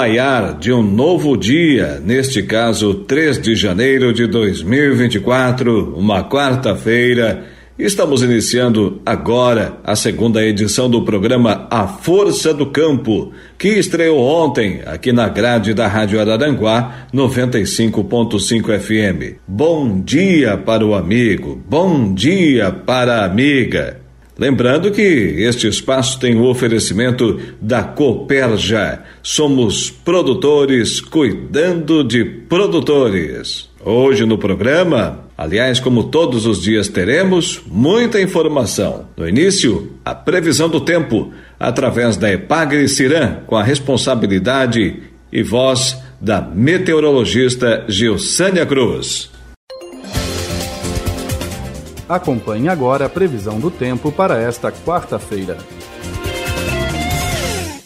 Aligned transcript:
Raiar 0.00 0.58
de 0.58 0.72
um 0.72 0.82
novo 0.82 1.36
dia, 1.36 2.00
neste 2.02 2.42
caso 2.42 2.94
3 2.94 3.38
de 3.38 3.54
janeiro 3.54 4.14
de 4.14 4.26
2024, 4.26 5.94
uma 5.94 6.24
quarta-feira, 6.24 7.44
estamos 7.78 8.22
iniciando 8.22 9.02
agora 9.04 9.76
a 9.84 9.94
segunda 9.94 10.42
edição 10.42 10.88
do 10.88 11.04
programa 11.04 11.66
A 11.70 11.86
Força 11.86 12.54
do 12.54 12.64
Campo, 12.64 13.30
que 13.58 13.68
estreou 13.68 14.20
ontem 14.20 14.80
aqui 14.86 15.12
na 15.12 15.28
grade 15.28 15.74
da 15.74 15.86
Rádio 15.86 16.18
Araranguá 16.18 17.08
95.5 17.12 18.80
FM. 18.80 19.38
Bom 19.46 20.00
dia 20.00 20.56
para 20.56 20.82
o 20.82 20.94
amigo, 20.94 21.62
bom 21.68 22.14
dia 22.14 22.72
para 22.72 23.20
a 23.20 23.26
amiga. 23.26 23.99
Lembrando 24.40 24.90
que 24.90 25.02
este 25.02 25.68
espaço 25.68 26.18
tem 26.18 26.34
o 26.34 26.46
oferecimento 26.46 27.38
da 27.60 27.82
Coperja. 27.82 29.02
Somos 29.22 29.90
produtores 29.90 30.98
cuidando 30.98 32.02
de 32.02 32.24
produtores. 32.24 33.68
Hoje 33.84 34.24
no 34.24 34.38
programa, 34.38 35.26
aliás, 35.36 35.78
como 35.78 36.04
todos 36.04 36.46
os 36.46 36.62
dias 36.62 36.88
teremos, 36.88 37.60
muita 37.66 38.18
informação. 38.18 39.08
No 39.14 39.28
início, 39.28 39.90
a 40.02 40.14
previsão 40.14 40.70
do 40.70 40.80
tempo, 40.80 41.30
através 41.58 42.16
da 42.16 42.32
Epagre 42.32 42.88
Ciran, 42.88 43.40
com 43.46 43.56
a 43.56 43.62
responsabilidade 43.62 45.02
e 45.30 45.42
voz 45.42 45.98
da 46.18 46.40
meteorologista 46.40 47.84
Gilsânia 47.88 48.64
Cruz. 48.64 49.30
Acompanhe 52.10 52.68
agora 52.68 53.06
a 53.06 53.08
previsão 53.08 53.60
do 53.60 53.70
tempo 53.70 54.10
para 54.10 54.36
esta 54.36 54.72
quarta-feira 54.72 55.56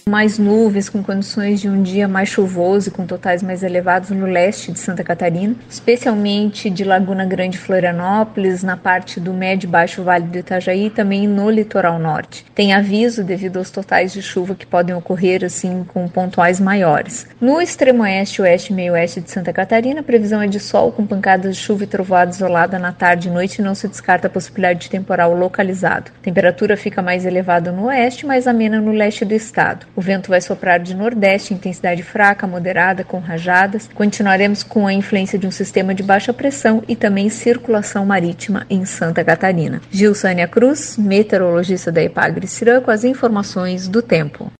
mais 0.08 0.38
nuvens, 0.38 0.88
com 0.88 1.02
condições 1.02 1.60
de 1.60 1.68
um 1.68 1.82
dia 1.82 2.06
mais 2.06 2.28
chuvoso 2.28 2.88
e 2.88 2.92
com 2.92 3.06
totais 3.06 3.42
mais 3.42 3.62
elevados 3.62 4.10
no 4.10 4.26
leste 4.26 4.70
de 4.70 4.78
Santa 4.78 5.02
Catarina, 5.02 5.54
especialmente 5.68 6.68
de 6.68 6.84
Laguna 6.84 7.24
Grande 7.24 7.56
Florianópolis, 7.56 8.62
na 8.62 8.76
parte 8.76 9.18
do 9.18 9.32
médio 9.32 9.66
e 9.66 9.70
baixo 9.70 10.02
Vale 10.02 10.26
do 10.26 10.38
Itajaí 10.38 10.86
e 10.86 10.90
também 10.90 11.26
no 11.26 11.48
litoral 11.48 11.98
norte. 11.98 12.44
Tem 12.54 12.74
aviso 12.74 13.24
devido 13.24 13.56
aos 13.58 13.70
totais 13.70 14.12
de 14.12 14.20
chuva 14.20 14.54
que 14.54 14.66
podem 14.66 14.94
ocorrer 14.94 15.42
assim 15.42 15.84
com 15.84 16.06
pontuais 16.06 16.60
maiores. 16.60 17.26
No 17.40 17.60
extremo 17.60 18.02
oeste, 18.02 18.42
oeste 18.42 18.72
e 18.72 18.76
meio 18.76 18.92
oeste 18.92 19.22
de 19.22 19.30
Santa 19.30 19.52
Catarina, 19.52 20.00
a 20.00 20.04
previsão 20.04 20.42
é 20.42 20.46
de 20.46 20.60
sol 20.60 20.92
com 20.92 21.06
pancadas 21.06 21.56
de 21.56 21.62
chuva 21.62 21.84
e 21.84 21.86
trovoada 21.86 22.30
isolada 22.30 22.78
na 22.78 22.92
tarde 22.92 23.28
e 23.28 23.30
noite 23.30 23.60
e 23.60 23.62
não 23.62 23.74
se 23.74 23.88
descarta 23.88 24.26
a 24.26 24.30
possibilidade 24.30 24.80
de 24.80 24.90
temporal 24.90 25.34
localizado. 25.34 26.10
A 26.20 26.22
temperatura 26.22 26.76
fica 26.76 27.00
mais 27.00 27.24
elevada 27.24 27.72
no 27.72 27.86
oeste, 27.86 28.26
mais 28.26 28.46
amena 28.46 28.80
no 28.80 28.92
leste 28.92 29.24
do 29.24 29.32
estado. 29.32 29.86
O 29.96 30.00
vento 30.00 30.28
vai 30.28 30.40
soprar 30.40 30.80
de 30.80 30.94
nordeste, 30.94 31.54
intensidade 31.54 32.02
fraca, 32.02 32.46
moderada, 32.46 33.04
com 33.04 33.20
rajadas. 33.20 33.88
Continuaremos 33.94 34.62
com 34.62 34.86
a 34.86 34.92
influência 34.92 35.38
de 35.38 35.46
um 35.46 35.50
sistema 35.50 35.94
de 35.94 36.02
baixa 36.02 36.32
pressão 36.32 36.82
e 36.88 36.96
também 36.96 37.28
circulação 37.28 38.04
marítima 38.04 38.66
em 38.68 38.84
Santa 38.84 39.24
Catarina. 39.24 39.80
Gilsânia 39.90 40.48
Cruz, 40.48 40.96
meteorologista 40.98 41.92
da 41.92 42.02
Epagre 42.02 42.46
Cirã, 42.46 42.80
com 42.80 42.90
as 42.90 43.04
informações 43.04 43.86
do 43.86 44.02
tempo. 44.02 44.50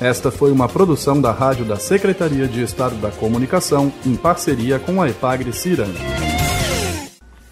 Esta 0.00 0.30
foi 0.30 0.52
uma 0.52 0.68
produção 0.68 1.20
da 1.20 1.30
Rádio 1.30 1.64
da 1.64 1.76
Secretaria 1.76 2.46
de 2.46 2.62
Estado 2.62 2.96
da 2.96 3.10
Comunicação, 3.10 3.92
em 4.04 4.14
parceria 4.14 4.78
com 4.78 5.00
a 5.00 5.08
Epagre 5.08 5.52
Cirã. 5.52 5.86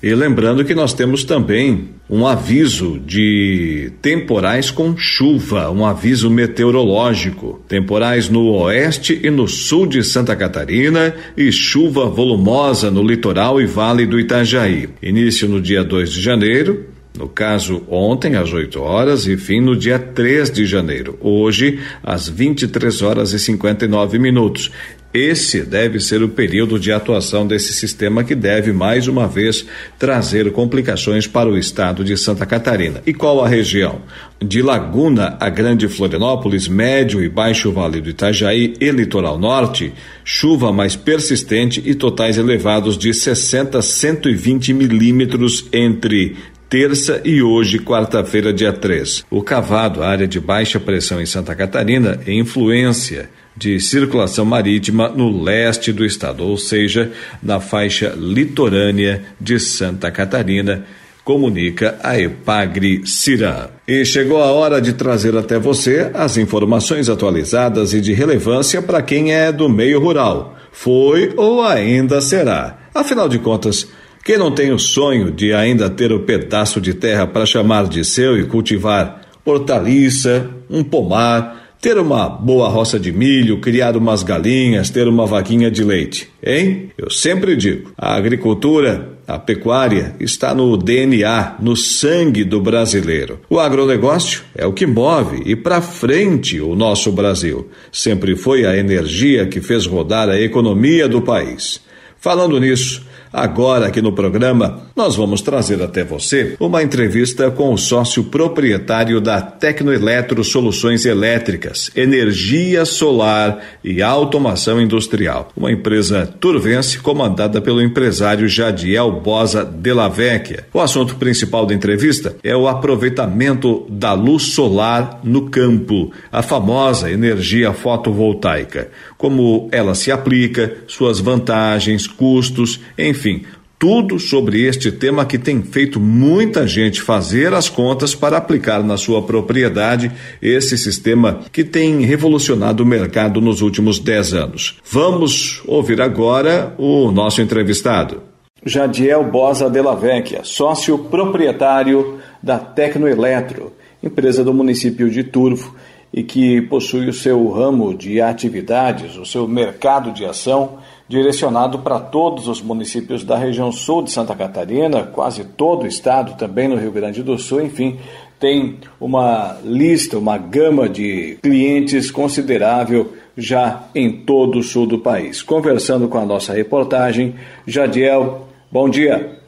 E 0.04 0.14
lembrando 0.14 0.66
que 0.66 0.74
nós 0.74 0.92
temos 0.92 1.24
também 1.24 1.88
um 2.10 2.26
aviso 2.26 3.00
de 3.06 3.90
temporais 4.02 4.70
com 4.70 4.94
chuva, 4.94 5.70
um 5.70 5.86
aviso 5.86 6.28
meteorológico. 6.28 7.64
Temporais 7.66 8.28
no 8.28 8.50
oeste 8.50 9.18
e 9.22 9.30
no 9.30 9.48
sul 9.48 9.86
de 9.86 10.04
Santa 10.04 10.36
Catarina 10.36 11.14
e 11.34 11.50
chuva 11.50 12.04
volumosa 12.04 12.90
no 12.90 13.02
litoral 13.02 13.58
e 13.62 13.64
vale 13.64 14.04
do 14.04 14.20
Itajaí. 14.20 14.90
Início 15.02 15.48
no 15.48 15.58
dia 15.58 15.82
2 15.82 16.12
de 16.12 16.20
janeiro, 16.20 16.84
no 17.18 17.26
caso, 17.26 17.82
ontem 17.88 18.36
às 18.36 18.52
8 18.52 18.78
horas 18.82 19.26
e 19.26 19.38
fim 19.38 19.62
no 19.62 19.74
dia 19.74 19.98
3 19.98 20.50
de 20.50 20.66
janeiro, 20.66 21.16
hoje 21.18 21.78
às 22.02 22.28
23 22.28 23.00
horas 23.00 23.32
e 23.32 23.38
59 23.38 24.18
minutos. 24.18 24.70
Esse 25.14 25.62
deve 25.62 26.00
ser 26.00 26.24
o 26.24 26.28
período 26.28 26.76
de 26.76 26.90
atuação 26.90 27.46
desse 27.46 27.72
sistema 27.72 28.24
que 28.24 28.34
deve, 28.34 28.72
mais 28.72 29.06
uma 29.06 29.28
vez, 29.28 29.64
trazer 29.96 30.50
complicações 30.50 31.24
para 31.24 31.48
o 31.48 31.56
estado 31.56 32.02
de 32.02 32.16
Santa 32.16 32.44
Catarina. 32.44 33.00
E 33.06 33.14
qual 33.14 33.40
a 33.40 33.46
região? 33.46 34.02
De 34.44 34.60
Laguna 34.60 35.36
a 35.38 35.48
Grande 35.48 35.86
Florianópolis, 35.86 36.66
Médio 36.66 37.22
e 37.22 37.28
Baixo 37.28 37.70
Vale 37.70 38.00
do 38.00 38.10
Itajaí 38.10 38.74
e 38.80 38.90
Litoral 38.90 39.38
Norte, 39.38 39.92
chuva 40.24 40.72
mais 40.72 40.96
persistente 40.96 41.80
e 41.86 41.94
totais 41.94 42.36
elevados 42.36 42.98
de 42.98 43.14
60 43.14 43.78
a 43.78 43.82
120 43.82 44.74
milímetros 44.74 45.68
entre 45.72 46.34
terça 46.68 47.20
e 47.24 47.40
hoje, 47.40 47.78
quarta-feira, 47.78 48.52
dia 48.52 48.72
3. 48.72 49.26
O 49.30 49.42
cavado, 49.42 50.02
área 50.02 50.26
de 50.26 50.40
baixa 50.40 50.80
pressão 50.80 51.20
em 51.20 51.26
Santa 51.26 51.54
Catarina, 51.54 52.18
é 52.26 52.32
influência 52.32 53.30
de 53.56 53.78
circulação 53.80 54.44
marítima 54.44 55.08
no 55.08 55.42
leste 55.42 55.92
do 55.92 56.04
estado, 56.04 56.44
ou 56.44 56.56
seja, 56.56 57.12
na 57.42 57.60
faixa 57.60 58.14
litorânea 58.16 59.22
de 59.40 59.58
Santa 59.58 60.10
Catarina, 60.10 60.84
comunica 61.24 61.98
a 62.02 62.20
Epagre 62.20 63.06
Cirã. 63.06 63.68
E 63.88 64.04
chegou 64.04 64.42
a 64.42 64.52
hora 64.52 64.80
de 64.80 64.92
trazer 64.92 65.36
até 65.36 65.58
você 65.58 66.10
as 66.12 66.36
informações 66.36 67.08
atualizadas 67.08 67.94
e 67.94 68.00
de 68.00 68.12
relevância 68.12 68.82
para 68.82 69.00
quem 69.00 69.32
é 69.32 69.50
do 69.50 69.68
meio 69.68 70.00
rural. 70.00 70.56
Foi 70.70 71.32
ou 71.36 71.62
ainda 71.62 72.20
será. 72.20 72.78
Afinal 72.94 73.28
de 73.28 73.38
contas, 73.38 73.88
quem 74.24 74.36
não 74.36 74.50
tem 74.50 74.72
o 74.72 74.78
sonho 74.78 75.30
de 75.30 75.52
ainda 75.52 75.88
ter 75.88 76.12
o 76.12 76.20
pedaço 76.20 76.80
de 76.80 76.92
terra 76.92 77.26
para 77.26 77.46
chamar 77.46 77.88
de 77.88 78.04
seu 78.04 78.38
e 78.38 78.44
cultivar 78.44 79.22
hortaliça, 79.44 80.50
um 80.70 80.82
pomar, 80.82 81.63
ter 81.84 81.98
uma 81.98 82.30
boa 82.30 82.66
roça 82.66 82.98
de 82.98 83.12
milho, 83.12 83.60
criar 83.60 83.94
umas 83.94 84.22
galinhas, 84.22 84.88
ter 84.88 85.06
uma 85.06 85.26
vaquinha 85.26 85.70
de 85.70 85.84
leite, 85.84 86.30
hein? 86.42 86.88
Eu 86.96 87.10
sempre 87.10 87.54
digo, 87.54 87.92
a 87.94 88.16
agricultura, 88.16 89.18
a 89.28 89.38
pecuária 89.38 90.16
está 90.18 90.54
no 90.54 90.78
DNA, 90.78 91.56
no 91.60 91.76
sangue 91.76 92.42
do 92.42 92.58
brasileiro. 92.58 93.40
O 93.50 93.60
agronegócio 93.60 94.44
é 94.54 94.66
o 94.66 94.72
que 94.72 94.86
move 94.86 95.42
e 95.44 95.54
para 95.54 95.82
frente 95.82 96.58
o 96.58 96.74
nosso 96.74 97.12
Brasil. 97.12 97.68
Sempre 97.92 98.34
foi 98.34 98.64
a 98.64 98.74
energia 98.74 99.46
que 99.46 99.60
fez 99.60 99.84
rodar 99.84 100.30
a 100.30 100.40
economia 100.40 101.06
do 101.06 101.20
país. 101.20 101.82
Falando 102.16 102.58
nisso, 102.58 103.04
Agora, 103.36 103.88
aqui 103.88 104.00
no 104.00 104.12
programa, 104.12 104.82
nós 104.94 105.16
vamos 105.16 105.42
trazer 105.42 105.82
até 105.82 106.04
você 106.04 106.54
uma 106.60 106.84
entrevista 106.84 107.50
com 107.50 107.72
o 107.72 107.76
sócio 107.76 108.22
proprietário 108.22 109.20
da 109.20 109.42
Tecnoeletro 109.42 110.44
Soluções 110.44 111.04
Elétricas, 111.04 111.90
Energia 111.96 112.84
Solar 112.84 113.58
e 113.82 114.00
Automação 114.00 114.80
Industrial, 114.80 115.48
uma 115.56 115.72
empresa 115.72 116.32
turvense 116.38 117.00
comandada 117.00 117.60
pelo 117.60 117.82
empresário 117.82 118.46
Jadiel 118.46 119.10
Bosa 119.20 119.64
Della 119.64 120.06
Vecchia. 120.06 120.68
O 120.72 120.80
assunto 120.80 121.16
principal 121.16 121.66
da 121.66 121.74
entrevista 121.74 122.36
é 122.40 122.54
o 122.54 122.68
aproveitamento 122.68 123.84
da 123.90 124.12
luz 124.12 124.44
solar 124.54 125.18
no 125.24 125.50
campo, 125.50 126.12
a 126.30 126.40
famosa 126.40 127.10
energia 127.10 127.72
fotovoltaica, 127.72 128.92
como 129.24 129.70
ela 129.72 129.94
se 129.94 130.12
aplica, 130.12 130.76
suas 130.86 131.18
vantagens, 131.18 132.06
custos, 132.06 132.78
enfim 132.98 133.42
tudo 133.76 134.18
sobre 134.18 134.62
este 134.62 134.90
tema 134.92 135.26
que 135.26 135.36
tem 135.36 135.62
feito 135.62 135.98
muita 135.98 136.66
gente 136.66 137.02
fazer 137.02 137.52
as 137.52 137.68
contas 137.68 138.14
para 138.14 138.38
aplicar 138.38 138.82
na 138.82 138.96
sua 138.96 139.22
propriedade 139.22 140.10
esse 140.40 140.78
sistema 140.78 141.40
que 141.52 141.64
tem 141.64 142.00
revolucionado 142.02 142.82
o 142.82 142.86
mercado 142.86 143.40
nos 143.42 143.60
últimos 143.60 143.98
10 143.98 144.32
anos. 144.34 144.78
Vamos 144.90 145.62
ouvir 145.66 146.00
agora 146.00 146.74
o 146.78 147.10
nosso 147.10 147.42
entrevistado. 147.42 148.22
Jadiel 148.64 149.24
Bosa 149.24 149.68
Della 149.68 149.94
Vecchia, 149.94 150.40
sócio 150.44 150.96
proprietário 150.96 152.18
da 152.42 152.58
Tecnoeletro, 152.58 153.72
empresa 154.02 154.44
do 154.44 154.54
município 154.54 155.10
de 155.10 155.24
Turvo 155.24 155.74
e 156.14 156.22
que 156.22 156.62
possui 156.62 157.08
o 157.08 157.12
seu 157.12 157.48
ramo 157.48 157.92
de 157.92 158.20
atividades, 158.20 159.16
o 159.16 159.26
seu 159.26 159.48
mercado 159.48 160.12
de 160.12 160.24
ação 160.24 160.78
direcionado 161.08 161.80
para 161.80 161.98
todos 161.98 162.46
os 162.46 162.62
municípios 162.62 163.24
da 163.24 163.36
região 163.36 163.72
sul 163.72 164.00
de 164.00 164.12
Santa 164.12 164.32
Catarina, 164.32 165.02
quase 165.02 165.42
todo 165.42 165.82
o 165.82 165.88
estado, 165.88 166.36
também 166.38 166.68
no 166.68 166.76
Rio 166.76 166.92
Grande 166.92 167.20
do 167.20 167.36
Sul, 167.36 167.62
enfim, 167.62 167.98
tem 168.38 168.78
uma 169.00 169.58
lista, 169.64 170.16
uma 170.16 170.38
gama 170.38 170.88
de 170.88 171.36
clientes 171.42 172.12
considerável 172.12 173.12
já 173.36 173.88
em 173.92 174.12
todo 174.12 174.60
o 174.60 174.62
sul 174.62 174.86
do 174.86 175.00
país. 175.00 175.42
Conversando 175.42 176.06
com 176.06 176.18
a 176.18 176.24
nossa 176.24 176.52
reportagem, 176.52 177.34
Jadiel, 177.66 178.46
bom 178.70 178.88
dia. 178.88 179.40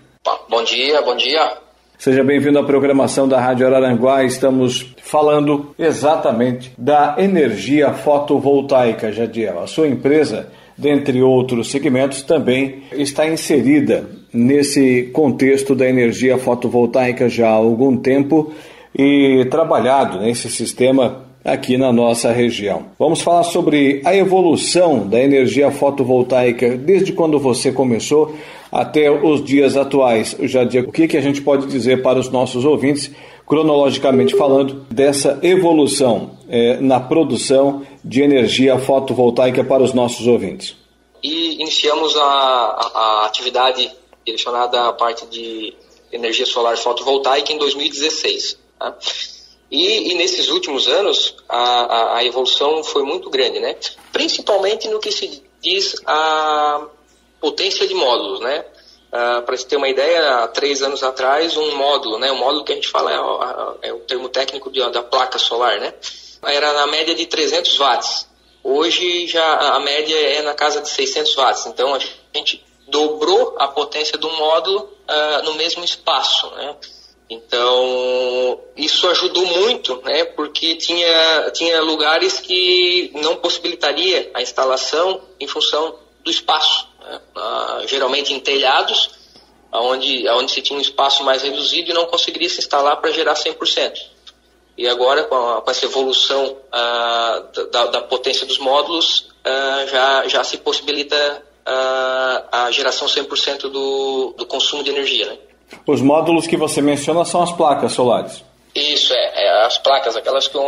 Bom 0.51 0.65
dia, 0.65 1.01
bom 1.03 1.17
dia. 1.17 1.66
Seja 1.99 2.23
bem-vindo 2.23 2.59
à 2.59 2.63
programação 2.63 3.27
da 3.27 3.41
Rádio 3.41 3.67
Araranguá. 3.67 4.23
Estamos 4.23 4.95
falando 5.03 5.75
exatamente 5.79 6.71
da 6.77 7.17
energia 7.19 7.93
fotovoltaica, 7.95 9.11
Jadiel. 9.11 9.61
A 9.61 9.67
sua 9.67 9.89
empresa, 9.89 10.49
dentre 10.77 11.23
outros 11.23 11.71
segmentos, 11.71 12.23
também 12.23 12.83
está 12.93 13.27
inserida 13.27 14.05
nesse 14.33 15.05
contexto 15.15 15.75
da 15.75 15.89
energia 15.89 16.37
fotovoltaica 16.37 17.31
já 17.31 17.49
há 17.49 17.53
algum 17.53 17.97
tempo 17.97 18.53
e 18.95 19.47
trabalhado 19.51 20.21
nesse 20.21 20.51
sistema 20.51 21.26
aqui 21.47 21.79
na 21.79 21.93
nossa 21.93 22.33
região. 22.33 22.87
Vamos 22.99 23.21
falar 23.21 23.45
sobre 23.45 24.03
a 24.05 24.15
evolução 24.15 25.09
da 25.09 25.21
energia 25.21 25.71
fotovoltaica 25.71 26.77
desde 26.77 27.13
quando 27.13 27.39
você 27.39 27.71
começou 27.71 28.35
até 28.71 29.09
os 29.09 29.45
dias 29.45 29.77
atuais. 29.77 30.37
Jadir, 30.41 30.87
o 30.87 30.91
que, 30.91 31.07
que 31.07 31.17
a 31.17 31.21
gente 31.21 31.41
pode 31.41 31.67
dizer 31.69 32.03
para 32.03 32.19
os 32.19 32.29
nossos 32.29 32.65
ouvintes, 32.65 33.11
cronologicamente 33.47 34.35
falando, 34.35 34.85
dessa 34.91 35.39
evolução 35.41 36.33
é, 36.49 36.79
na 36.81 36.99
produção 36.99 37.87
de 38.05 38.23
energia 38.23 38.77
fotovoltaica 38.79 39.63
para 39.63 39.85
os 39.85 39.95
nossos 39.95 40.27
ouvintes? 40.27 40.77
E 41.23 41.55
iniciamos 41.55 42.17
a, 42.17 42.23
a, 42.23 42.91
a 42.95 43.27
atividade 43.27 43.89
direcionada 44.25 44.89
à 44.89 44.93
parte 44.93 45.25
de 45.27 45.73
energia 46.13 46.47
solar 46.47 46.77
fotovoltaica 46.77 47.53
em 47.53 47.59
2016. 47.59 48.59
Tá? 48.79 48.97
E, 49.71 50.13
e, 50.13 50.15
nesses 50.15 50.49
últimos 50.49 50.87
anos 50.87 51.35
a, 51.49 51.59
a, 51.59 52.17
a, 52.19 52.25
evolução 52.25 52.85
foi 52.85 53.03
muito 53.03 53.29
grande, 53.29 53.59
né? 53.59 53.77
Principalmente 54.13 54.89
no 54.89 55.01
que 55.01 55.11
se 55.11 55.43
diz 55.61 55.97
a 56.07 56.87
potência 57.41 57.87
de 57.87 57.95
módulos, 57.95 58.41
né? 58.41 58.65
Uh, 59.09 59.43
Para 59.43 59.57
você 59.57 59.67
ter 59.67 59.77
uma 59.77 59.89
ideia, 59.89 60.45
há 60.45 60.49
três 60.49 60.83
anos 60.83 61.03
atrás, 61.03 61.57
um 61.57 61.75
módulo, 61.77 62.19
né? 62.19 62.31
O 62.31 62.37
módulo 62.37 62.65
que 62.65 62.73
a 62.73 62.75
gente 62.77 62.89
fala 62.89 63.13
é, 63.83 63.89
é 63.89 63.93
o 63.93 64.01
termo 64.01 64.29
técnico 64.29 64.71
de, 64.71 64.79
da 64.91 65.03
placa 65.03 65.39
solar, 65.39 65.81
né? 65.81 65.93
Era 66.45 66.73
na 66.73 66.87
média 66.87 67.15
de 67.15 67.27
300 67.27 67.77
watts. 67.77 68.29
Hoje 68.63 69.27
já 69.27 69.75
a 69.75 69.81
média 69.81 70.17
é 70.17 70.43
na 70.43 70.55
casa 70.55 70.81
de 70.81 70.89
600 70.89 71.35
watts. 71.35 71.67
Então 71.67 71.93
a 71.95 71.99
gente 72.35 72.65
dobrou 72.87 73.57
a 73.59 73.67
potência 73.69 74.17
do 74.17 74.31
módulo 74.31 74.81
uh, 75.09 75.43
no 75.45 75.55
mesmo 75.55 75.85
espaço, 75.85 76.49
né? 76.51 76.77
Então, 77.29 78.61
isso 78.77 79.09
ajudou 79.09 79.45
muito, 79.45 80.01
né, 80.03 80.25
porque 80.25 80.77
tinha, 80.77 81.51
tinha 81.53 81.81
lugares 81.83 82.39
que 82.39 83.11
não 83.15 83.37
possibilitaria 83.37 84.31
a 84.33 84.41
instalação 84.41 85.21
em 85.41 85.47
função 85.47 85.99
do 86.25 86.31
espaço. 86.31 86.87
Né? 87.01 87.21
Geralmente 87.87 88.33
em 88.33 88.39
telhados, 88.39 89.11
onde, 89.73 90.29
onde 90.29 90.53
se 90.53 90.63
tinha 90.63 90.79
um 90.79 90.83
espaço 90.83 91.25
mais 91.25 91.43
reduzido 91.43 91.91
e 91.91 91.95
não 91.95 92.07
conseguiria 92.07 92.49
se 92.49 92.59
instalar 92.59 92.97
para 93.01 93.11
gerar 93.11 93.35
100%. 93.35 94.17
E 94.79 94.87
agora, 94.87 95.25
com, 95.25 95.35
a, 95.35 95.63
com 95.63 95.71
essa 95.71 95.87
evolução 95.87 96.59
ah, 96.71 97.45
da, 97.73 97.87
da, 97.87 98.03
potência 98.03 98.47
dos 98.47 98.59
módulos, 98.59 99.29
ah, 99.43 99.87
já, 99.87 100.29
já 100.29 100.45
se 100.45 100.59
possibilita 100.59 101.43
ah, 101.65 102.45
a 102.53 102.71
geração 102.71 103.09
100% 103.09 103.71
do, 103.71 104.35
do 104.37 104.45
consumo 104.45 104.85
de 104.85 104.91
energia. 104.91 105.27
Né? 105.27 105.39
Os 105.87 106.01
módulos 106.01 106.47
que 106.47 106.57
você 106.57 106.81
menciona 106.81 107.25
são 107.25 107.43
as 107.43 107.53
placas 107.53 107.93
solares. 107.93 108.45
Isso, 108.75 109.15
é, 109.15 109.45
é 109.45 109.65
as 109.65 109.79
placas, 109.79 110.17
aquelas 110.17 110.47
que 110.49 110.59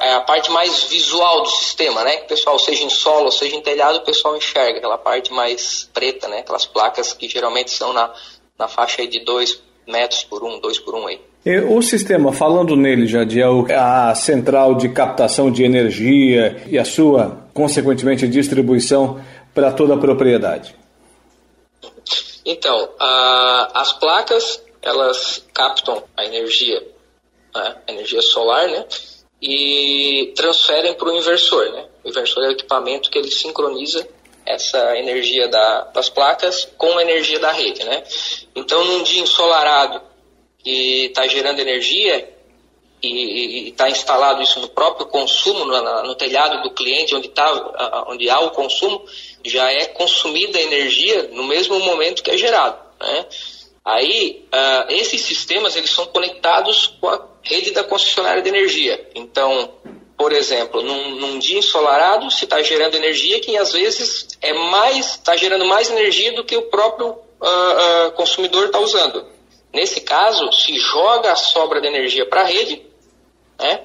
é 0.00 0.14
a 0.14 0.20
parte 0.22 0.50
mais 0.50 0.84
visual 0.84 1.42
do 1.42 1.48
sistema, 1.50 2.02
né? 2.02 2.22
o 2.24 2.26
pessoal, 2.26 2.58
seja 2.58 2.82
em 2.82 2.88
solo, 2.88 3.30
seja 3.30 3.54
em 3.54 3.60
telhado, 3.60 3.98
o 3.98 4.00
pessoal 4.00 4.34
enxerga 4.34 4.78
aquela 4.78 4.96
parte 4.96 5.30
mais 5.30 5.88
preta, 5.92 6.26
né? 6.26 6.38
Aquelas 6.38 6.64
placas 6.64 7.12
que 7.12 7.28
geralmente 7.28 7.70
são 7.70 7.92
na, 7.92 8.10
na 8.58 8.66
faixa 8.66 9.06
de 9.06 9.22
2 9.24 9.62
metros 9.86 10.24
por 10.24 10.42
1, 10.42 10.54
um, 10.54 10.60
2 10.60 10.78
por 10.78 10.94
1 10.94 10.98
um 10.98 11.06
aí. 11.06 11.20
E 11.44 11.58
o 11.58 11.82
sistema, 11.82 12.32
falando 12.32 12.74
nele, 12.76 13.06
Jadiel, 13.06 13.66
a 13.70 14.14
central 14.14 14.74
de 14.74 14.88
captação 14.88 15.50
de 15.50 15.62
energia 15.62 16.62
e 16.66 16.78
a 16.78 16.84
sua, 16.84 17.44
consequentemente, 17.52 18.26
distribuição 18.26 19.20
para 19.54 19.72
toda 19.72 19.94
a 19.94 19.98
propriedade. 19.98 20.74
Então, 22.44 22.94
a, 22.98 23.70
as 23.74 23.92
placas, 23.94 24.62
elas 24.82 25.44
captam 25.52 26.02
a 26.16 26.24
energia, 26.24 26.80
né, 27.54 27.76
a 27.86 27.92
energia 27.92 28.22
solar, 28.22 28.68
né? 28.68 28.86
E 29.42 30.32
transferem 30.36 30.94
para 30.94 31.08
o 31.08 31.16
inversor, 31.16 31.70
né? 31.72 31.86
O 32.04 32.08
inversor 32.08 32.44
é 32.44 32.48
o 32.48 32.52
equipamento 32.52 33.10
que 33.10 33.18
ele 33.18 33.30
sincroniza 33.30 34.06
essa 34.44 34.98
energia 34.98 35.48
da, 35.48 35.82
das 35.84 36.08
placas 36.08 36.68
com 36.76 36.98
a 36.98 37.02
energia 37.02 37.38
da 37.38 37.52
rede, 37.52 37.84
né? 37.84 38.02
Então, 38.54 38.84
num 38.84 39.02
dia 39.02 39.22
ensolarado 39.22 40.02
que 40.58 41.06
está 41.06 41.26
gerando 41.26 41.60
energia 41.60 42.28
e 43.02 43.68
está 43.68 43.88
instalado 43.88 44.42
isso 44.42 44.60
no 44.60 44.68
próprio 44.68 45.06
consumo, 45.06 45.64
no, 45.64 46.02
no 46.02 46.14
telhado 46.14 46.62
do 46.62 46.70
cliente, 46.74 47.14
onde, 47.14 47.28
tá, 47.28 48.04
onde 48.08 48.28
há 48.28 48.40
o 48.40 48.50
consumo, 48.50 49.04
já 49.44 49.70
é 49.70 49.86
consumida 49.86 50.58
a 50.58 50.62
energia 50.62 51.30
no 51.32 51.44
mesmo 51.44 51.78
momento 51.80 52.22
que 52.22 52.30
é 52.30 52.36
gerado. 52.36 52.78
Né? 53.00 53.26
Aí, 53.84 54.44
uh, 54.52 54.92
esses 54.92 55.22
sistemas 55.22 55.74
eles 55.74 55.90
são 55.90 56.06
conectados 56.06 56.98
com 57.00 57.08
a 57.08 57.26
rede 57.42 57.70
da 57.70 57.82
concessionária 57.82 58.42
de 58.42 58.48
energia. 58.48 59.08
Então, 59.14 59.72
por 60.16 60.32
exemplo, 60.32 60.82
num, 60.82 61.16
num 61.16 61.38
dia 61.38 61.58
ensolarado, 61.58 62.30
se 62.30 62.44
está 62.44 62.62
gerando 62.62 62.94
energia 62.94 63.40
que 63.40 63.56
às 63.56 63.72
vezes 63.72 64.28
é 64.42 64.52
mais, 64.52 65.12
está 65.12 65.34
gerando 65.34 65.64
mais 65.64 65.90
energia 65.90 66.34
do 66.34 66.44
que 66.44 66.56
o 66.56 66.62
próprio 66.62 67.08
uh, 67.08 68.08
uh, 68.08 68.12
consumidor 68.12 68.66
está 68.66 68.78
usando. 68.78 69.26
Nesse 69.72 70.02
caso, 70.02 70.52
se 70.52 70.78
joga 70.78 71.32
a 71.32 71.36
sobra 71.36 71.80
de 71.80 71.86
energia 71.86 72.26
para 72.26 72.42
a 72.42 72.44
rede, 72.44 72.82
né? 73.60 73.80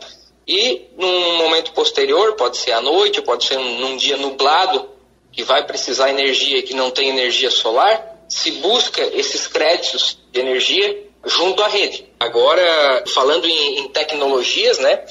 E 0.47 0.89
num 0.97 1.37
momento 1.37 1.71
posterior, 1.73 2.33
pode 2.33 2.57
ser 2.57 2.71
à 2.71 2.81
noite, 2.81 3.21
pode 3.21 3.45
ser 3.45 3.57
num 3.57 3.97
dia 3.97 4.15
nublado, 4.17 4.89
que 5.31 5.43
vai 5.43 5.65
precisar 5.65 6.09
energia 6.09 6.59
e 6.59 6.63
que 6.63 6.73
não 6.73 6.91
tem 6.91 7.09
energia 7.09 7.51
solar, 7.51 8.15
se 8.29 8.51
busca 8.51 9.01
esses 9.13 9.47
créditos 9.47 10.17
de 10.31 10.39
energia 10.39 11.03
junto 11.25 11.61
à 11.63 11.67
rede. 11.67 12.07
Agora, 12.19 13.03
falando 13.13 13.45
em, 13.45 13.79
em 13.79 13.89
tecnologias, 13.89 14.77
né? 14.79 15.03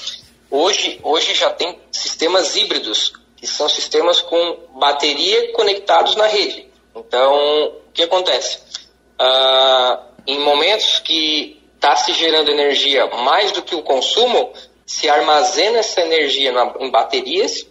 Hoje, 0.51 1.01
hoje 1.03 1.35
já 1.35 1.51
tem 1.51 1.79
sistemas 1.91 2.57
híbridos, 2.57 3.13
que 3.37 3.47
são 3.47 3.69
sistemas 3.69 4.21
com 4.21 4.59
bateria 4.79 5.53
conectados 5.53 6.15
na 6.17 6.27
rede. 6.27 6.69
Então, 6.95 7.35
o 7.89 7.93
que 7.93 8.03
acontece? 8.05 8.61
Ah, 9.19 10.01
em 10.27 10.39
momentos 10.39 11.01
que 11.01 11.61
está 11.85 11.97
se 11.97 12.15
gerando 12.15 12.51
energia 12.51 13.07
mais 13.09 13.53
do 13.53 13.61
que 13.61 13.75
o 13.75 13.83
consumo, 13.83 14.51
se 14.87 15.07
armazena 15.09 15.81
essa 15.81 16.01
energia 16.01 16.51
na, 16.51 16.73
em 16.81 16.91
baterias 16.91 17.67